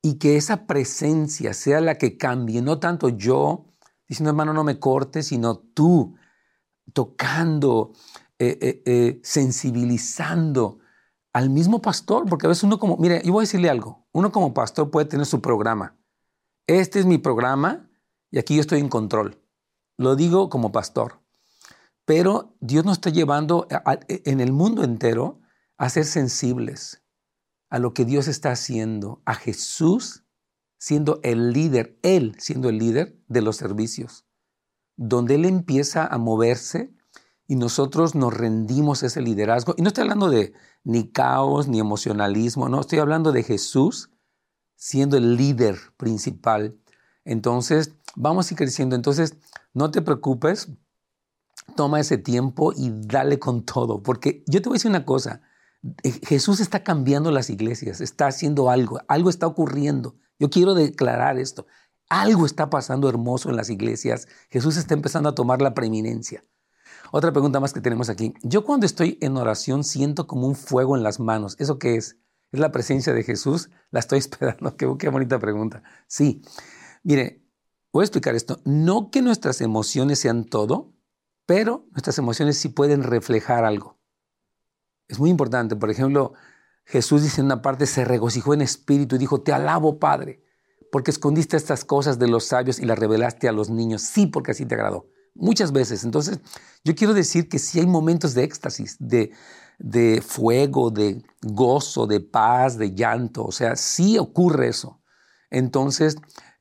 y 0.00 0.14
que 0.14 0.38
esa 0.38 0.66
presencia 0.66 1.52
sea 1.52 1.82
la 1.82 1.98
que 1.98 2.16
cambie, 2.16 2.62
no 2.62 2.78
tanto 2.78 3.10
yo 3.10 3.66
diciendo, 4.08 4.30
hermano, 4.30 4.54
no 4.54 4.64
me 4.64 4.78
cortes, 4.78 5.26
sino 5.26 5.58
tú 5.58 6.16
tocando, 6.94 7.92
eh, 8.38 8.58
eh, 8.62 8.82
eh, 8.86 9.20
sensibilizando 9.22 10.78
al 11.34 11.50
mismo 11.50 11.82
pastor, 11.82 12.24
porque 12.30 12.46
a 12.46 12.48
veces 12.48 12.64
uno 12.64 12.78
como, 12.78 12.96
mire, 12.96 13.20
yo 13.26 13.32
voy 13.32 13.42
a 13.42 13.46
decirle 13.46 13.68
algo, 13.68 14.01
uno 14.12 14.30
como 14.30 14.54
pastor 14.54 14.90
puede 14.90 15.06
tener 15.06 15.26
su 15.26 15.40
programa. 15.40 15.96
Este 16.66 17.00
es 17.00 17.06
mi 17.06 17.18
programa 17.18 17.90
y 18.30 18.38
aquí 18.38 18.54
yo 18.54 18.60
estoy 18.60 18.80
en 18.80 18.88
control. 18.88 19.42
Lo 19.96 20.16
digo 20.16 20.48
como 20.48 20.72
pastor. 20.72 21.20
Pero 22.04 22.54
Dios 22.60 22.84
nos 22.84 22.98
está 22.98 23.10
llevando 23.10 23.66
en 24.08 24.40
el 24.40 24.52
mundo 24.52 24.84
entero 24.84 25.40
a 25.76 25.88
ser 25.88 26.04
sensibles 26.04 27.02
a 27.70 27.78
lo 27.78 27.94
que 27.94 28.04
Dios 28.04 28.28
está 28.28 28.50
haciendo, 28.50 29.22
a 29.24 29.34
Jesús 29.34 30.24
siendo 30.78 31.20
el 31.22 31.52
líder, 31.52 31.98
Él 32.02 32.34
siendo 32.38 32.68
el 32.68 32.78
líder 32.78 33.16
de 33.28 33.40
los 33.40 33.56
servicios, 33.56 34.26
donde 34.96 35.36
Él 35.36 35.44
empieza 35.44 36.06
a 36.06 36.18
moverse 36.18 36.92
y 37.46 37.56
nosotros 37.56 38.14
nos 38.14 38.34
rendimos 38.34 39.02
ese 39.02 39.22
liderazgo. 39.22 39.74
Y 39.78 39.82
no 39.82 39.88
estoy 39.88 40.02
hablando 40.02 40.28
de 40.28 40.52
ni 40.84 41.10
caos, 41.10 41.68
ni 41.68 41.78
emocionalismo, 41.78 42.68
no, 42.68 42.80
estoy 42.80 42.98
hablando 42.98 43.32
de 43.32 43.42
Jesús 43.42 44.10
siendo 44.76 45.16
el 45.16 45.36
líder 45.36 45.78
principal. 45.96 46.76
Entonces, 47.24 47.94
vamos 48.16 48.50
a 48.50 48.54
ir 48.54 48.58
creciendo. 48.58 48.96
Entonces, 48.96 49.36
no 49.74 49.92
te 49.92 50.02
preocupes, 50.02 50.72
toma 51.76 52.00
ese 52.00 52.18
tiempo 52.18 52.72
y 52.76 52.90
dale 52.92 53.38
con 53.38 53.64
todo, 53.64 54.02
porque 54.02 54.44
yo 54.46 54.60
te 54.60 54.68
voy 54.68 54.76
a 54.76 54.78
decir 54.78 54.90
una 54.90 55.04
cosa, 55.04 55.42
eh, 56.02 56.12
Jesús 56.24 56.60
está 56.60 56.82
cambiando 56.82 57.30
las 57.30 57.50
iglesias, 57.50 58.00
está 58.00 58.26
haciendo 58.26 58.70
algo, 58.70 59.00
algo 59.08 59.30
está 59.30 59.46
ocurriendo. 59.46 60.16
Yo 60.38 60.50
quiero 60.50 60.74
declarar 60.74 61.38
esto, 61.38 61.66
algo 62.08 62.46
está 62.46 62.68
pasando 62.68 63.08
hermoso 63.08 63.50
en 63.50 63.56
las 63.56 63.70
iglesias, 63.70 64.28
Jesús 64.50 64.76
está 64.76 64.94
empezando 64.94 65.28
a 65.28 65.34
tomar 65.34 65.62
la 65.62 65.74
preeminencia. 65.74 66.44
Otra 67.14 67.30
pregunta 67.30 67.60
más 67.60 67.74
que 67.74 67.82
tenemos 67.82 68.08
aquí. 68.08 68.32
Yo 68.42 68.64
cuando 68.64 68.86
estoy 68.86 69.18
en 69.20 69.36
oración 69.36 69.84
siento 69.84 70.26
como 70.26 70.46
un 70.46 70.54
fuego 70.54 70.96
en 70.96 71.02
las 71.02 71.20
manos. 71.20 71.56
¿Eso 71.58 71.78
qué 71.78 71.96
es? 71.96 72.16
¿Es 72.52 72.58
la 72.58 72.72
presencia 72.72 73.12
de 73.12 73.22
Jesús? 73.22 73.68
La 73.90 74.00
estoy 74.00 74.18
esperando. 74.18 74.74
Qué, 74.78 75.08
bonita 75.10 75.38
pregunta. 75.38 75.82
Sí. 76.06 76.40
Mire, 77.02 77.44
voy 77.92 78.00
a 78.00 78.06
explicar 78.06 78.34
esto. 78.34 78.62
No 78.64 79.10
que 79.10 79.20
nuestras 79.20 79.60
emociones 79.60 80.20
sean 80.20 80.46
todo, 80.46 80.94
pero 81.44 81.84
nuestras 81.90 82.16
emociones 82.16 82.56
sí 82.56 82.70
pueden 82.70 83.02
reflejar 83.02 83.66
algo. 83.66 84.00
Es 85.06 85.18
muy 85.18 85.28
importante. 85.28 85.76
Por 85.76 85.90
ejemplo, 85.90 86.32
Jesús 86.86 87.22
dice 87.22 87.42
en 87.42 87.44
una 87.44 87.60
parte, 87.60 87.84
se 87.84 88.06
regocijó 88.06 88.54
en 88.54 88.62
espíritu 88.62 89.16
y 89.16 89.18
dijo, 89.18 89.42
te 89.42 89.52
alabo, 89.52 89.98
Padre, 89.98 90.42
porque 90.90 91.10
escondiste 91.10 91.58
estas 91.58 91.84
cosas 91.84 92.18
de 92.18 92.28
los 92.28 92.46
sabios 92.46 92.78
y 92.78 92.86
las 92.86 92.98
revelaste 92.98 93.50
a 93.50 93.52
los 93.52 93.68
niños. 93.68 94.00
Sí, 94.00 94.28
porque 94.28 94.52
así 94.52 94.64
te 94.64 94.76
agradó 94.76 95.10
muchas 95.34 95.72
veces. 95.72 96.04
Entonces, 96.04 96.40
yo 96.84 96.94
quiero 96.94 97.14
decir 97.14 97.48
que 97.48 97.58
sí 97.58 97.80
hay 97.80 97.86
momentos 97.86 98.34
de 98.34 98.44
éxtasis, 98.44 98.96
de, 98.98 99.32
de 99.78 100.22
fuego, 100.22 100.90
de 100.90 101.22
gozo, 101.42 102.06
de 102.06 102.20
paz, 102.20 102.78
de 102.78 102.94
llanto. 102.94 103.44
O 103.44 103.52
sea, 103.52 103.76
sí 103.76 104.18
ocurre 104.18 104.68
eso. 104.68 105.00
Entonces, 105.50 106.16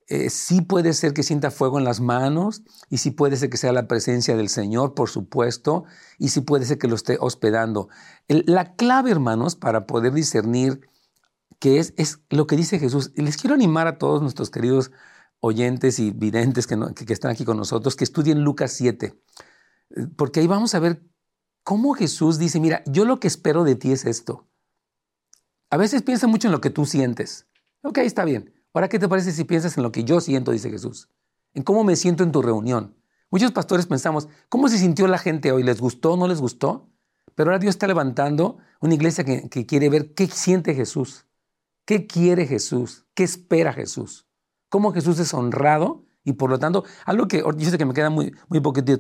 eh, 0.08 0.30
sí 0.30 0.62
puede 0.62 0.92
ser 0.94 1.14
que 1.14 1.24
sienta 1.24 1.52
fuego 1.52 1.80
en 1.80 1.86
las 1.86 2.02
manos 2.02 2.64
y 2.90 2.98
sí 2.98 3.12
puede 3.12 3.38
ser 3.38 3.50
que 3.50 3.56
sea 3.56 3.72
la 3.72 3.88
presencia 3.88 4.36
del 4.36 4.50
Señor, 4.50 4.94
por 4.94 5.10
supuesto, 5.10 5.86
y 6.20 6.30
sí 6.30 6.42
puede 6.42 6.66
ser 6.66 6.78
que 6.78 6.90
lo 6.90 6.96
esté 6.96 7.18
hospedando. 7.20 7.88
la 8.28 8.76
clave, 8.76 9.12
hermanos, 9.12 9.56
para 9.56 9.88
poder 9.88 10.12
discernir 10.12 10.82
qué 11.60 11.80
es, 11.80 11.94
es 11.96 12.20
lo 12.30 12.46
que 12.46 12.58
dice 12.58 12.78
Jesús. 12.78 13.12
Les 13.16 13.38
quiero 13.38 13.54
animar 13.54 13.88
a 13.88 13.98
todos 13.98 14.22
nuestros 14.22 14.50
queridos 14.50 14.92
oyentes 15.42 16.00
y 16.00 16.12
videntes 16.12 16.68
que, 16.68 16.78
están 17.14 17.32
aquí 17.32 17.44
con 17.44 17.58
nosotros, 17.58 17.96
que 17.96 18.04
estudien 18.04 18.44
Lucas 18.44 18.72
7, 18.74 19.20
porque 20.16 20.40
ahí 20.40 20.48
vamos 20.48 20.74
a 20.76 20.80
ver 20.80 21.04
cómo 21.64 21.94
Jesús 21.94 22.38
dice, 22.38 22.60
mira, 22.60 22.84
yo 22.86 23.06
lo 23.06 23.20
que 23.20 23.28
espero 23.28 23.64
de 23.64 23.76
ti 23.76 23.92
es 23.92 24.06
esto. 24.06 24.48
A 25.70 25.78
veces 25.78 26.04
piensa 26.04 26.28
mucho 26.28 26.48
en 26.48 26.52
lo 26.52 26.62
que 26.62 26.70
tú 26.70 26.86
sientes. 26.86 27.48
Ok, 27.82 27.98
está 28.00 28.24
bien. 28.24 28.54
Ahora, 28.74 28.88
¿qué 28.88 29.00
te 29.00 29.10
parece 29.10 29.32
si 29.32 29.44
piensas 29.44 29.76
en 29.78 29.84
lo 29.84 29.92
que 29.92 30.04
yo 30.04 30.22
siento, 30.22 30.52
dice 30.52 30.70
Jesús? 30.70 31.10
En 31.54 31.64
cómo 31.64 31.84
me 31.84 31.96
siento 31.96 32.24
en 32.24 32.32
tu 32.32 32.42
reunión. 32.42 32.96
Muchos 33.32 33.52
pastores 33.52 33.88
pensamos, 33.88 34.28
¿cómo 34.48 34.70
se 34.70 34.78
sintió 34.78 35.08
la 35.08 35.18
gente 35.18 35.52
hoy? 35.52 35.64
¿Les 35.64 35.82
gustó 35.82 36.18
no 36.18 36.28
les 36.28 36.40
gustó? 36.40 36.90
Pero 37.36 37.50
ahora 37.50 37.60
Dios 37.60 37.76
está 37.76 37.88
levantando 37.88 38.58
una 38.80 38.94
iglesia 38.94 39.24
que 39.24 39.66
quiere 39.66 39.90
ver 39.90 40.14
qué 40.14 40.28
siente 40.28 40.76
Jesús, 40.76 41.26
qué 41.86 42.06
quiere 42.06 42.46
Jesús, 42.46 43.06
qué 43.16 43.24
espera 43.24 43.74
Jesús 43.74 44.28
cómo 44.72 44.94
Jesús 44.94 45.20
es 45.20 45.32
honrado 45.36 46.06
y 46.24 46.34
por 46.34 46.50
lo 46.50 46.58
tanto, 46.58 46.84
algo 47.06 47.28
que 47.28 47.44
yo 47.58 47.70
sé 47.70 47.78
que 47.78 47.86
me 47.86 47.94
queda 47.94 48.10
muy, 48.10 48.34
muy, 48.48 48.62
poquito, 48.62 48.94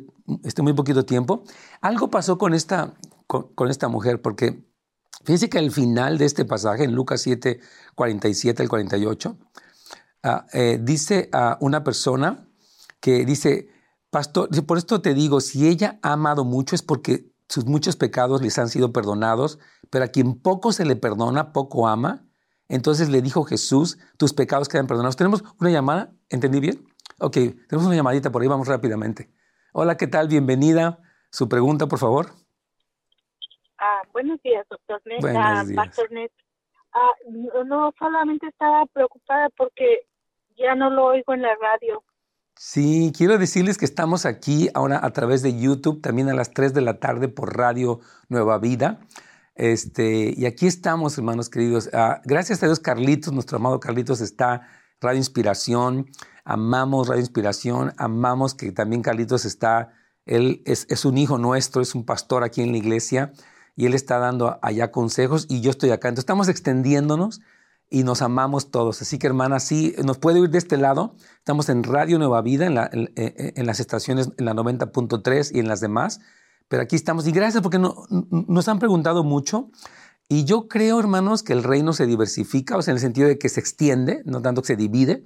este, 0.44 0.62
muy 0.62 0.74
poquito 0.74 1.06
tiempo, 1.06 1.44
algo 1.80 2.10
pasó 2.10 2.38
con 2.38 2.54
esta, 2.54 2.96
con, 3.28 3.70
esta 3.70 3.88
mujer, 3.88 4.22
porque 4.22 4.66
fíjense 5.24 5.50
que 5.50 5.60
al 5.60 5.72
final 5.72 6.18
de 6.18 6.26
este 6.26 6.46
pasaje, 6.46 6.84
en 6.84 6.94
Lucas 6.94 7.22
7, 7.22 7.60
47 7.96 8.64
al 8.64 8.70
48, 8.70 9.38
ah, 10.24 10.46
eh, 10.54 10.80
dice 10.82 11.30
a 11.32 11.58
una 11.62 11.84
persona 11.84 12.48
que 13.00 13.24
dice, 13.24 13.70
pastor, 14.10 14.50
por 14.66 14.78
esto 14.78 15.02
te 15.02 15.14
digo, 15.14 15.42
si 15.42 15.68
ella 15.68 16.00
ha 16.02 16.14
amado 16.14 16.44
mucho 16.44 16.76
es 16.76 16.82
porque 16.82 17.32
sus 17.48 17.66
muchos 17.66 17.96
pecados 17.96 18.42
les 18.42 18.58
han 18.58 18.70
sido 18.70 18.92
perdonados, 18.92 19.60
pero 19.90 20.06
a 20.06 20.08
quien 20.08 20.36
poco 20.40 20.74
se 20.74 20.86
le 20.86 20.96
perdona, 20.96 21.54
poco 21.54 21.88
ama. 21.88 22.26
Entonces 22.72 23.10
le 23.10 23.22
dijo 23.22 23.44
Jesús, 23.44 24.00
tus 24.18 24.34
pecados 24.34 24.70
quedan 24.70 24.88
perdonados. 24.88 25.18
¿Tenemos 25.18 25.44
una 25.60 25.70
llamada? 25.70 26.14
¿Entendí 26.30 26.62
bien? 26.62 26.88
Ok, 27.20 27.34
tenemos 27.68 27.86
una 27.86 27.98
llamadita 27.98 28.32
por 28.32 28.42
ahí, 28.42 28.48
vamos 28.48 28.70
rápidamente. 28.70 29.30
Hola, 29.74 29.98
¿qué 29.98 30.08
tal? 30.08 30.30
Bienvenida. 30.30 31.00
Su 31.30 31.50
pregunta, 31.50 31.88
por 31.88 32.00
favor. 32.00 32.28
Ah, 33.78 34.02
buenos 34.14 34.42
días, 34.42 34.66
doctor 34.70 35.02
Ned. 35.04 35.18
Buenos 35.20 35.44
ah, 35.46 35.64
días. 35.66 35.76
Pastor 35.76 36.08
Ah, 36.94 37.12
no, 37.66 37.94
solamente 38.00 38.48
estaba 38.48 38.86
preocupada 38.86 39.50
porque 39.58 40.08
ya 40.58 40.74
no 40.74 40.90
lo 40.90 41.08
oigo 41.08 41.34
en 41.34 41.42
la 41.42 41.54
radio. 41.56 42.02
Sí, 42.56 43.12
quiero 43.18 43.38
decirles 43.38 43.78
que 43.78 43.86
estamos 43.86 44.26
aquí 44.26 44.70
ahora 44.74 45.04
a 45.04 45.12
través 45.12 45.42
de 45.42 45.60
YouTube, 45.60 46.02
también 46.02 46.30
a 46.30 46.34
las 46.34 46.54
3 46.54 46.74
de 46.74 46.82
la 46.82 47.00
tarde 47.00 47.28
por 47.28 47.58
Radio 47.58 48.00
Nueva 48.30 48.60
Vida. 48.60 49.02
Este, 49.62 50.34
y 50.36 50.48
aquí 50.48 50.66
estamos, 50.66 51.16
hermanos 51.20 51.48
queridos. 51.48 51.92
Ah, 51.94 52.20
gracias 52.26 52.64
a 52.64 52.66
Dios, 52.66 52.80
Carlitos, 52.80 53.32
nuestro 53.32 53.58
amado 53.58 53.80
Carlitos, 53.80 54.20
está 54.20 54.68
Radio 55.00 55.20
Inspiración. 55.20 56.08
Amamos 56.44 57.08
Radio 57.08 57.20
Inspiración. 57.20 57.94
Amamos 57.98 58.56
que 58.56 58.72
también 58.72 59.04
Carlitos 59.04 59.46
está. 59.46 59.94
Él 60.26 60.64
es, 60.66 61.06
un 61.06 61.20
hijo 61.20 61.38
nuestro, 61.38 61.84
es 61.84 61.94
un 61.94 62.06
pastor 62.06 62.44
aquí 62.44 62.64
en 62.64 62.72
la 62.72 62.80
iglesia 62.80 63.34
y 63.76 63.86
él 63.86 63.94
está 63.94 64.18
dando 64.18 64.58
allá 64.64 64.90
consejos 64.92 65.46
y 65.48 65.62
yo 65.62 65.70
estoy 65.70 65.92
acá. 65.92 66.08
Entonces 66.08 66.24
estamos 66.24 66.48
extendiéndonos 66.48 67.42
y 67.88 68.02
nos 68.02 68.24
amamos 68.24 68.72
todos. 68.72 69.04
Así 69.04 69.20
que, 69.20 69.28
hermana, 69.28 69.60
sí, 69.60 69.94
nos 70.04 70.18
puede 70.18 70.40
ir 70.40 70.50
de 70.50 70.58
este 70.58 70.78
lado. 70.78 71.16
Estamos 71.38 71.70
en 71.70 71.84
Radio 71.84 72.18
Nueva 72.18 72.42
Vida, 72.42 72.66
en, 72.66 72.80
en, 72.80 73.14
en 73.16 73.66
las 73.68 73.80
estaciones, 73.80 74.32
en 74.40 74.46
la 74.46 74.56
90.3 74.56 75.52
y 75.54 75.60
en 75.60 75.68
las 75.68 75.82
demás. 75.82 76.20
Pero 76.72 76.84
aquí 76.84 76.96
estamos 76.96 77.28
y 77.28 77.34
gracias 77.34 77.62
porque 77.62 77.80
nos 77.80 78.68
han 78.70 78.80
preguntado 78.80 79.26
mucho. 79.26 79.70
Y 80.30 80.46
yo 80.46 80.70
creo, 80.70 81.02
hermanos, 81.02 81.44
que 81.44 81.52
el 81.52 81.64
reino 81.64 81.92
se 81.92 82.06
diversifica, 82.06 82.78
o 82.78 82.82
sea, 82.82 82.94
en 82.94 82.96
el 82.96 83.02
sentido 83.02 83.28
de 83.28 83.38
que 83.38 83.50
se 83.50 83.60
extiende, 83.60 84.22
no 84.24 84.42
tanto 84.42 84.62
que 84.62 84.68
se 84.68 84.76
divide. 84.78 85.26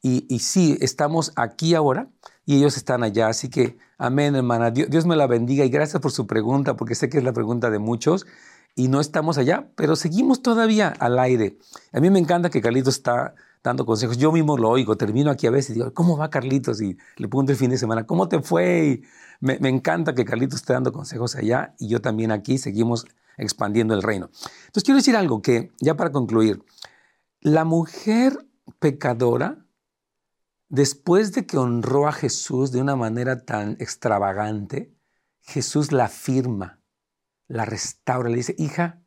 Y, 0.00 0.24
y 0.34 0.38
sí, 0.38 0.78
estamos 0.80 1.34
aquí 1.36 1.74
ahora 1.74 2.08
y 2.46 2.56
ellos 2.56 2.78
están 2.78 3.02
allá. 3.02 3.28
Así 3.28 3.50
que, 3.50 3.76
amén, 3.98 4.36
hermana. 4.36 4.70
Dios, 4.70 4.88
Dios, 4.88 5.04
me 5.04 5.16
la 5.16 5.26
bendiga 5.26 5.66
y 5.66 5.68
gracias 5.68 6.00
por 6.00 6.12
su 6.12 6.26
pregunta, 6.26 6.76
porque 6.76 6.94
sé 6.94 7.10
que 7.10 7.18
es 7.18 7.24
la 7.24 7.34
pregunta 7.34 7.68
de 7.68 7.78
muchos. 7.78 8.24
Y 8.74 8.88
no 8.88 9.02
estamos 9.02 9.36
allá, 9.36 9.68
pero 9.76 9.96
seguimos 9.96 10.40
todavía 10.40 10.88
al 10.88 11.18
aire. 11.18 11.58
A 11.92 12.00
mí 12.00 12.08
me 12.08 12.20
encanta 12.20 12.48
que 12.48 12.62
Carlitos 12.62 12.94
está 12.94 13.34
dando 13.70 13.86
consejos. 13.86 14.18
Yo 14.18 14.32
mismo 14.32 14.56
lo 14.56 14.70
oigo, 14.70 14.96
termino 14.96 15.30
aquí 15.30 15.46
a 15.46 15.50
veces 15.50 15.70
y 15.70 15.74
digo, 15.74 15.92
¿cómo 15.94 16.16
va 16.16 16.30
Carlitos? 16.30 16.80
Y 16.80 16.96
le 17.16 17.28
pregunto 17.28 17.52
el 17.52 17.58
fin 17.58 17.70
de 17.70 17.78
semana, 17.78 18.06
¿cómo 18.06 18.28
te 18.28 18.40
fue? 18.40 19.02
me, 19.40 19.68
encanta 19.68 20.14
que 20.14 20.24
Carlitos 20.24 20.60
esté 20.60 20.72
dando 20.72 20.92
consejos 20.92 21.36
allá 21.36 21.74
y 21.78 21.88
yo 21.88 22.00
también 22.00 22.30
aquí 22.30 22.58
seguimos 22.58 23.06
expandiendo 23.36 23.94
el 23.94 24.02
reino. 24.02 24.30
Entonces 24.66 24.84
quiero 24.84 24.96
decir 24.96 25.16
algo 25.16 25.42
que, 25.42 25.72
ya 25.80 25.96
para 25.96 26.10
concluir, 26.10 26.64
la 27.40 27.64
mujer 27.64 28.46
pecadora, 28.78 29.66
después 30.68 31.32
de 31.32 31.46
que 31.46 31.58
honró 31.58 32.08
a 32.08 32.12
Jesús 32.12 32.72
de 32.72 32.80
una 32.80 32.96
manera 32.96 33.44
tan 33.44 33.72
extravagante, 33.78 34.92
Jesús 35.42 35.92
la 35.92 36.06
afirma, 36.06 36.80
la 37.46 37.64
restaura, 37.64 38.28
le 38.28 38.36
dice, 38.36 38.54
hija, 38.58 39.02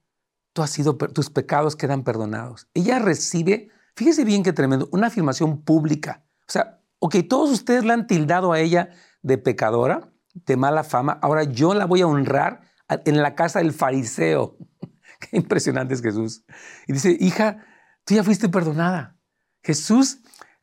tú 0.54 0.62
has 0.62 0.70
sido, 0.70 0.96
tus 0.96 1.30
pecados 1.30 1.76
quedan 1.76 2.04
perdonados. 2.04 2.68
Ella 2.74 3.00
recibe 3.00 3.70
Fíjese 4.00 4.24
bien 4.24 4.44
qué 4.44 4.54
tremendo, 4.54 4.88
una 4.94 5.08
afirmación 5.08 5.62
pública. 5.62 6.24
O 6.48 6.52
sea, 6.54 6.80
ok, 7.00 7.18
todos 7.28 7.50
ustedes 7.50 7.84
la 7.84 7.96
han 7.96 8.08
tildado 8.08 8.54
a 8.54 8.60
ella 8.62 8.92
de 9.24 9.38
pecadora, 9.38 10.14
de 10.34 10.56
mala 10.56 10.86
fama, 10.86 11.20
ahora 11.22 11.44
yo 11.44 11.74
la 11.74 11.84
voy 11.84 12.00
a 12.00 12.08
honrar 12.08 12.62
en 12.88 13.22
la 13.22 13.36
casa 13.36 13.60
del 13.60 13.74
fariseo. 13.74 14.56
qué 15.20 15.36
impresionante 15.36 15.96
es 15.96 16.02
Jesús. 16.02 16.46
Y 16.88 16.94
dice, 16.94 17.18
hija, 17.20 17.66
tú 18.06 18.14
ya 18.14 18.24
fuiste 18.24 18.48
perdonada. 18.48 19.18
Jesús 19.64 20.20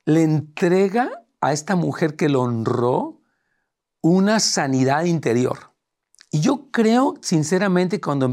le 0.06 0.22
entrega 0.22 1.10
a 1.42 1.52
esta 1.52 1.76
mujer 1.76 2.16
que 2.16 2.30
lo 2.30 2.40
honró 2.40 3.20
una 4.00 4.40
sanidad 4.40 5.04
interior. 5.04 5.74
Y 6.30 6.40
yo 6.40 6.70
creo, 6.72 7.14
sinceramente, 7.22 8.00
cuando 8.00 8.26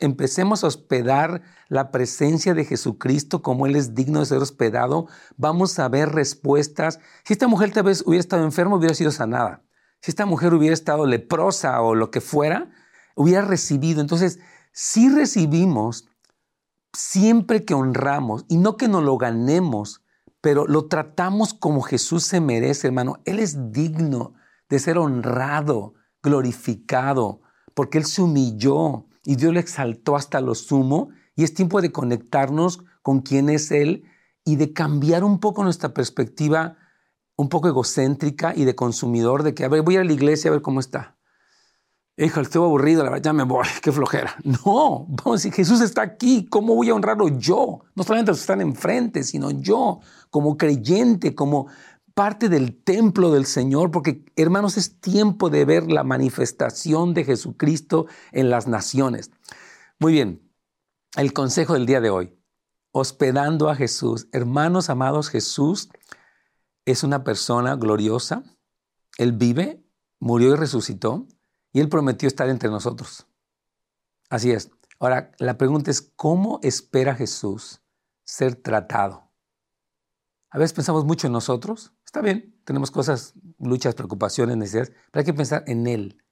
empecemos 0.00 0.62
a 0.62 0.66
hospedar 0.66 1.42
la 1.68 1.90
presencia 1.90 2.54
de 2.54 2.64
Jesucristo 2.64 3.42
como 3.42 3.66
Él 3.66 3.74
es 3.74 3.94
digno 3.94 4.20
de 4.20 4.26
ser 4.26 4.38
hospedado, 4.38 5.06
vamos 5.36 5.78
a 5.78 5.88
ver 5.88 6.10
respuestas. 6.10 7.00
Si 7.24 7.32
esta 7.32 7.48
mujer 7.48 7.72
tal 7.72 7.84
vez 7.84 8.02
hubiera 8.06 8.20
estado 8.20 8.44
enferma, 8.44 8.76
hubiera 8.76 8.94
sido 8.94 9.10
sanada. 9.10 9.64
Si 10.00 10.10
esta 10.10 10.26
mujer 10.26 10.54
hubiera 10.54 10.74
estado 10.74 11.06
leprosa 11.06 11.80
o 11.80 11.94
lo 11.94 12.10
que 12.10 12.20
fuera, 12.20 12.70
hubiera 13.16 13.42
recibido. 13.42 14.00
Entonces, 14.00 14.38
si 14.72 15.08
recibimos 15.08 16.06
siempre 16.92 17.64
que 17.64 17.74
honramos, 17.74 18.44
y 18.48 18.58
no 18.58 18.76
que 18.76 18.88
nos 18.88 19.02
lo 19.02 19.16
ganemos, 19.18 20.04
pero 20.40 20.66
lo 20.66 20.86
tratamos 20.86 21.54
como 21.54 21.80
Jesús 21.80 22.24
se 22.24 22.40
merece, 22.40 22.86
hermano. 22.86 23.20
Él 23.24 23.40
es 23.40 23.72
digno 23.72 24.34
de 24.68 24.78
ser 24.78 24.98
honrado, 24.98 25.94
glorificado, 26.22 27.40
porque 27.74 27.98
Él 27.98 28.04
se 28.04 28.22
humilló 28.22 29.06
y 29.24 29.36
Dios 29.36 29.52
le 29.52 29.60
exaltó 29.60 30.16
hasta 30.16 30.40
lo 30.40 30.54
sumo. 30.54 31.10
Y 31.36 31.44
es 31.44 31.54
tiempo 31.54 31.80
de 31.80 31.92
conectarnos 31.92 32.80
con 33.02 33.20
quién 33.20 33.48
es 33.48 33.70
Él 33.70 34.04
y 34.44 34.56
de 34.56 34.72
cambiar 34.72 35.24
un 35.24 35.40
poco 35.40 35.62
nuestra 35.62 35.94
perspectiva, 35.94 36.78
un 37.36 37.48
poco 37.48 37.68
egocéntrica 37.68 38.54
y 38.56 38.64
de 38.64 38.74
consumidor, 38.74 39.42
de 39.42 39.54
que, 39.54 39.64
a 39.64 39.68
ver, 39.68 39.82
voy 39.82 39.96
a 39.96 40.04
la 40.04 40.12
iglesia 40.12 40.50
a 40.50 40.52
ver 40.52 40.62
cómo 40.62 40.80
está. 40.80 41.18
Hijo, 42.16 42.40
estoy 42.40 42.64
aburrido, 42.64 43.04
la 43.04 43.10
verdad, 43.10 43.24
ya 43.26 43.32
me 43.32 43.44
voy, 43.44 43.66
qué 43.82 43.92
flojera. 43.92 44.34
No, 44.42 45.06
vamos 45.08 45.26
a 45.26 45.32
decir, 45.32 45.52
Jesús 45.52 45.80
está 45.80 46.02
aquí, 46.02 46.46
¿cómo 46.50 46.74
voy 46.74 46.90
a 46.90 46.94
honrarlo 46.94 47.28
yo? 47.28 47.82
No 47.94 48.02
solamente 48.02 48.32
los 48.32 48.38
que 48.38 48.42
están 48.42 48.60
enfrente, 48.60 49.22
sino 49.22 49.52
yo, 49.52 50.00
como 50.30 50.56
creyente, 50.56 51.36
como 51.36 51.68
parte 52.18 52.48
del 52.48 52.82
templo 52.82 53.30
del 53.30 53.46
Señor, 53.46 53.92
porque 53.92 54.24
hermanos, 54.34 54.76
es 54.76 55.00
tiempo 55.00 55.50
de 55.50 55.64
ver 55.64 55.88
la 55.88 56.02
manifestación 56.02 57.14
de 57.14 57.22
Jesucristo 57.22 58.06
en 58.32 58.50
las 58.50 58.66
naciones. 58.66 59.30
Muy 60.00 60.14
bien, 60.14 60.42
el 61.16 61.32
consejo 61.32 61.74
del 61.74 61.86
día 61.86 62.00
de 62.00 62.10
hoy, 62.10 62.36
hospedando 62.90 63.68
a 63.68 63.76
Jesús. 63.76 64.26
Hermanos 64.32 64.90
amados, 64.90 65.28
Jesús 65.28 65.90
es 66.84 67.04
una 67.04 67.22
persona 67.22 67.76
gloriosa, 67.76 68.42
Él 69.16 69.30
vive, 69.30 69.86
murió 70.18 70.54
y 70.54 70.56
resucitó 70.56 71.28
y 71.72 71.78
Él 71.78 71.88
prometió 71.88 72.26
estar 72.26 72.48
entre 72.48 72.68
nosotros. 72.68 73.28
Así 74.28 74.50
es. 74.50 74.72
Ahora, 74.98 75.30
la 75.38 75.56
pregunta 75.56 75.92
es, 75.92 76.02
¿cómo 76.16 76.58
espera 76.64 77.14
Jesús 77.14 77.80
ser 78.24 78.56
tratado? 78.56 79.27
A 80.50 80.58
veces 80.58 80.72
pensamos 80.72 81.04
mucho 81.04 81.26
en 81.26 81.32
nosotros. 81.32 81.92
Está 82.04 82.20
bien, 82.20 82.58
tenemos 82.64 82.90
cosas, 82.90 83.34
luchas, 83.58 83.94
preocupaciones, 83.94 84.56
necesidades, 84.56 84.92
pero 85.10 85.20
hay 85.20 85.24
que 85.24 85.34
pensar 85.34 85.64
en 85.66 85.86
Él. 85.86 86.22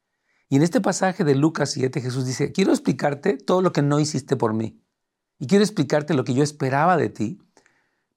Y 0.49 0.57
en 0.57 0.63
este 0.63 0.81
pasaje 0.81 1.25
de 1.25 1.35
Lucas 1.35 1.71
7, 1.73 2.01
Jesús 2.01 2.25
dice, 2.25 2.53
quiero 2.53 2.71
explicarte 2.71 3.37
todo 3.37 3.63
lo 3.63 3.73
que 3.73 3.83
no 3.83 4.01
hiciste 4.01 4.37
por 4.37 4.55
mí. 4.55 4.81
Y 5.39 5.47
quiero 5.47 5.65
explicarte 5.65 6.15
lo 6.15 6.25
que 6.25 6.35
yo 6.35 6.43
esperaba 6.43 6.97
de 6.97 7.11
ti, 7.11 7.39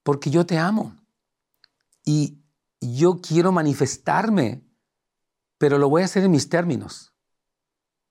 porque 0.03 0.29
yo 0.29 0.45
te 0.45 0.57
amo. 0.57 0.95
Y 2.05 2.41
yo 2.79 3.19
quiero 3.21 3.51
manifestarme, 3.51 4.63
pero 5.57 5.77
lo 5.77 5.89
voy 5.89 6.03
a 6.03 6.05
hacer 6.05 6.23
en 6.23 6.31
mis 6.31 6.49
términos. 6.49 7.13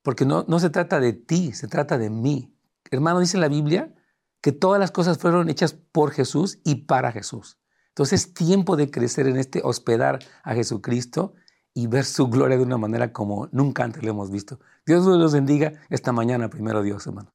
Porque 0.03 0.27
no, 0.27 0.45
no 0.49 0.59
se 0.59 0.69
trata 0.69 1.01
de 1.01 1.13
ti, 1.13 1.53
se 1.53 1.69
trata 1.69 1.97
de 1.97 2.11
mí. 2.11 2.55
Hermano, 2.91 3.21
dice 3.21 3.39
la 3.39 3.49
Biblia 3.49 3.95
que 4.41 4.53
todas 4.53 4.79
las 4.79 4.91
cosas 4.91 5.19
fueron 5.19 5.49
hechas 5.49 5.73
por 5.73 6.11
Jesús 6.11 6.59
y 6.65 6.87
para 6.87 7.13
Jesús. 7.13 7.58
Entonces 7.99 8.27
es 8.27 8.33
tiempo 8.33 8.77
de 8.77 8.93
crecer 8.93 9.27
en 9.27 9.39
este 9.39 9.61
hospedar 9.65 10.21
a 10.45 10.55
Jesucristo 10.55 11.35
y 11.75 11.89
ver 11.89 12.05
su 12.05 12.29
gloria 12.29 12.57
de 12.57 12.63
una 12.63 12.79
manera 12.79 13.13
como 13.13 13.49
nunca 13.51 13.83
antes 13.83 14.05
lo 14.05 14.11
hemos 14.11 14.31
visto. 14.31 14.61
Dios 14.87 15.05
los 15.05 15.33
bendiga 15.33 15.73
esta 15.91 16.13
mañana, 16.13 16.49
primero 16.49 16.81
Dios, 16.83 17.05
hermano. 17.09 17.35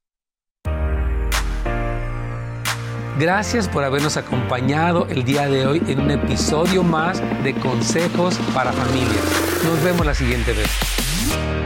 Gracias 3.18 3.68
por 3.68 3.84
habernos 3.84 4.16
acompañado 4.16 5.06
el 5.08 5.22
día 5.24 5.48
de 5.48 5.66
hoy 5.66 5.82
en 5.86 6.00
un 6.00 6.10
episodio 6.10 6.82
más 6.82 7.20
de 7.44 7.52
Consejos 7.60 8.38
para 8.54 8.72
Familias. 8.72 9.62
Nos 9.64 9.84
vemos 9.84 10.06
la 10.06 10.14
siguiente 10.14 10.54
vez. 10.54 11.63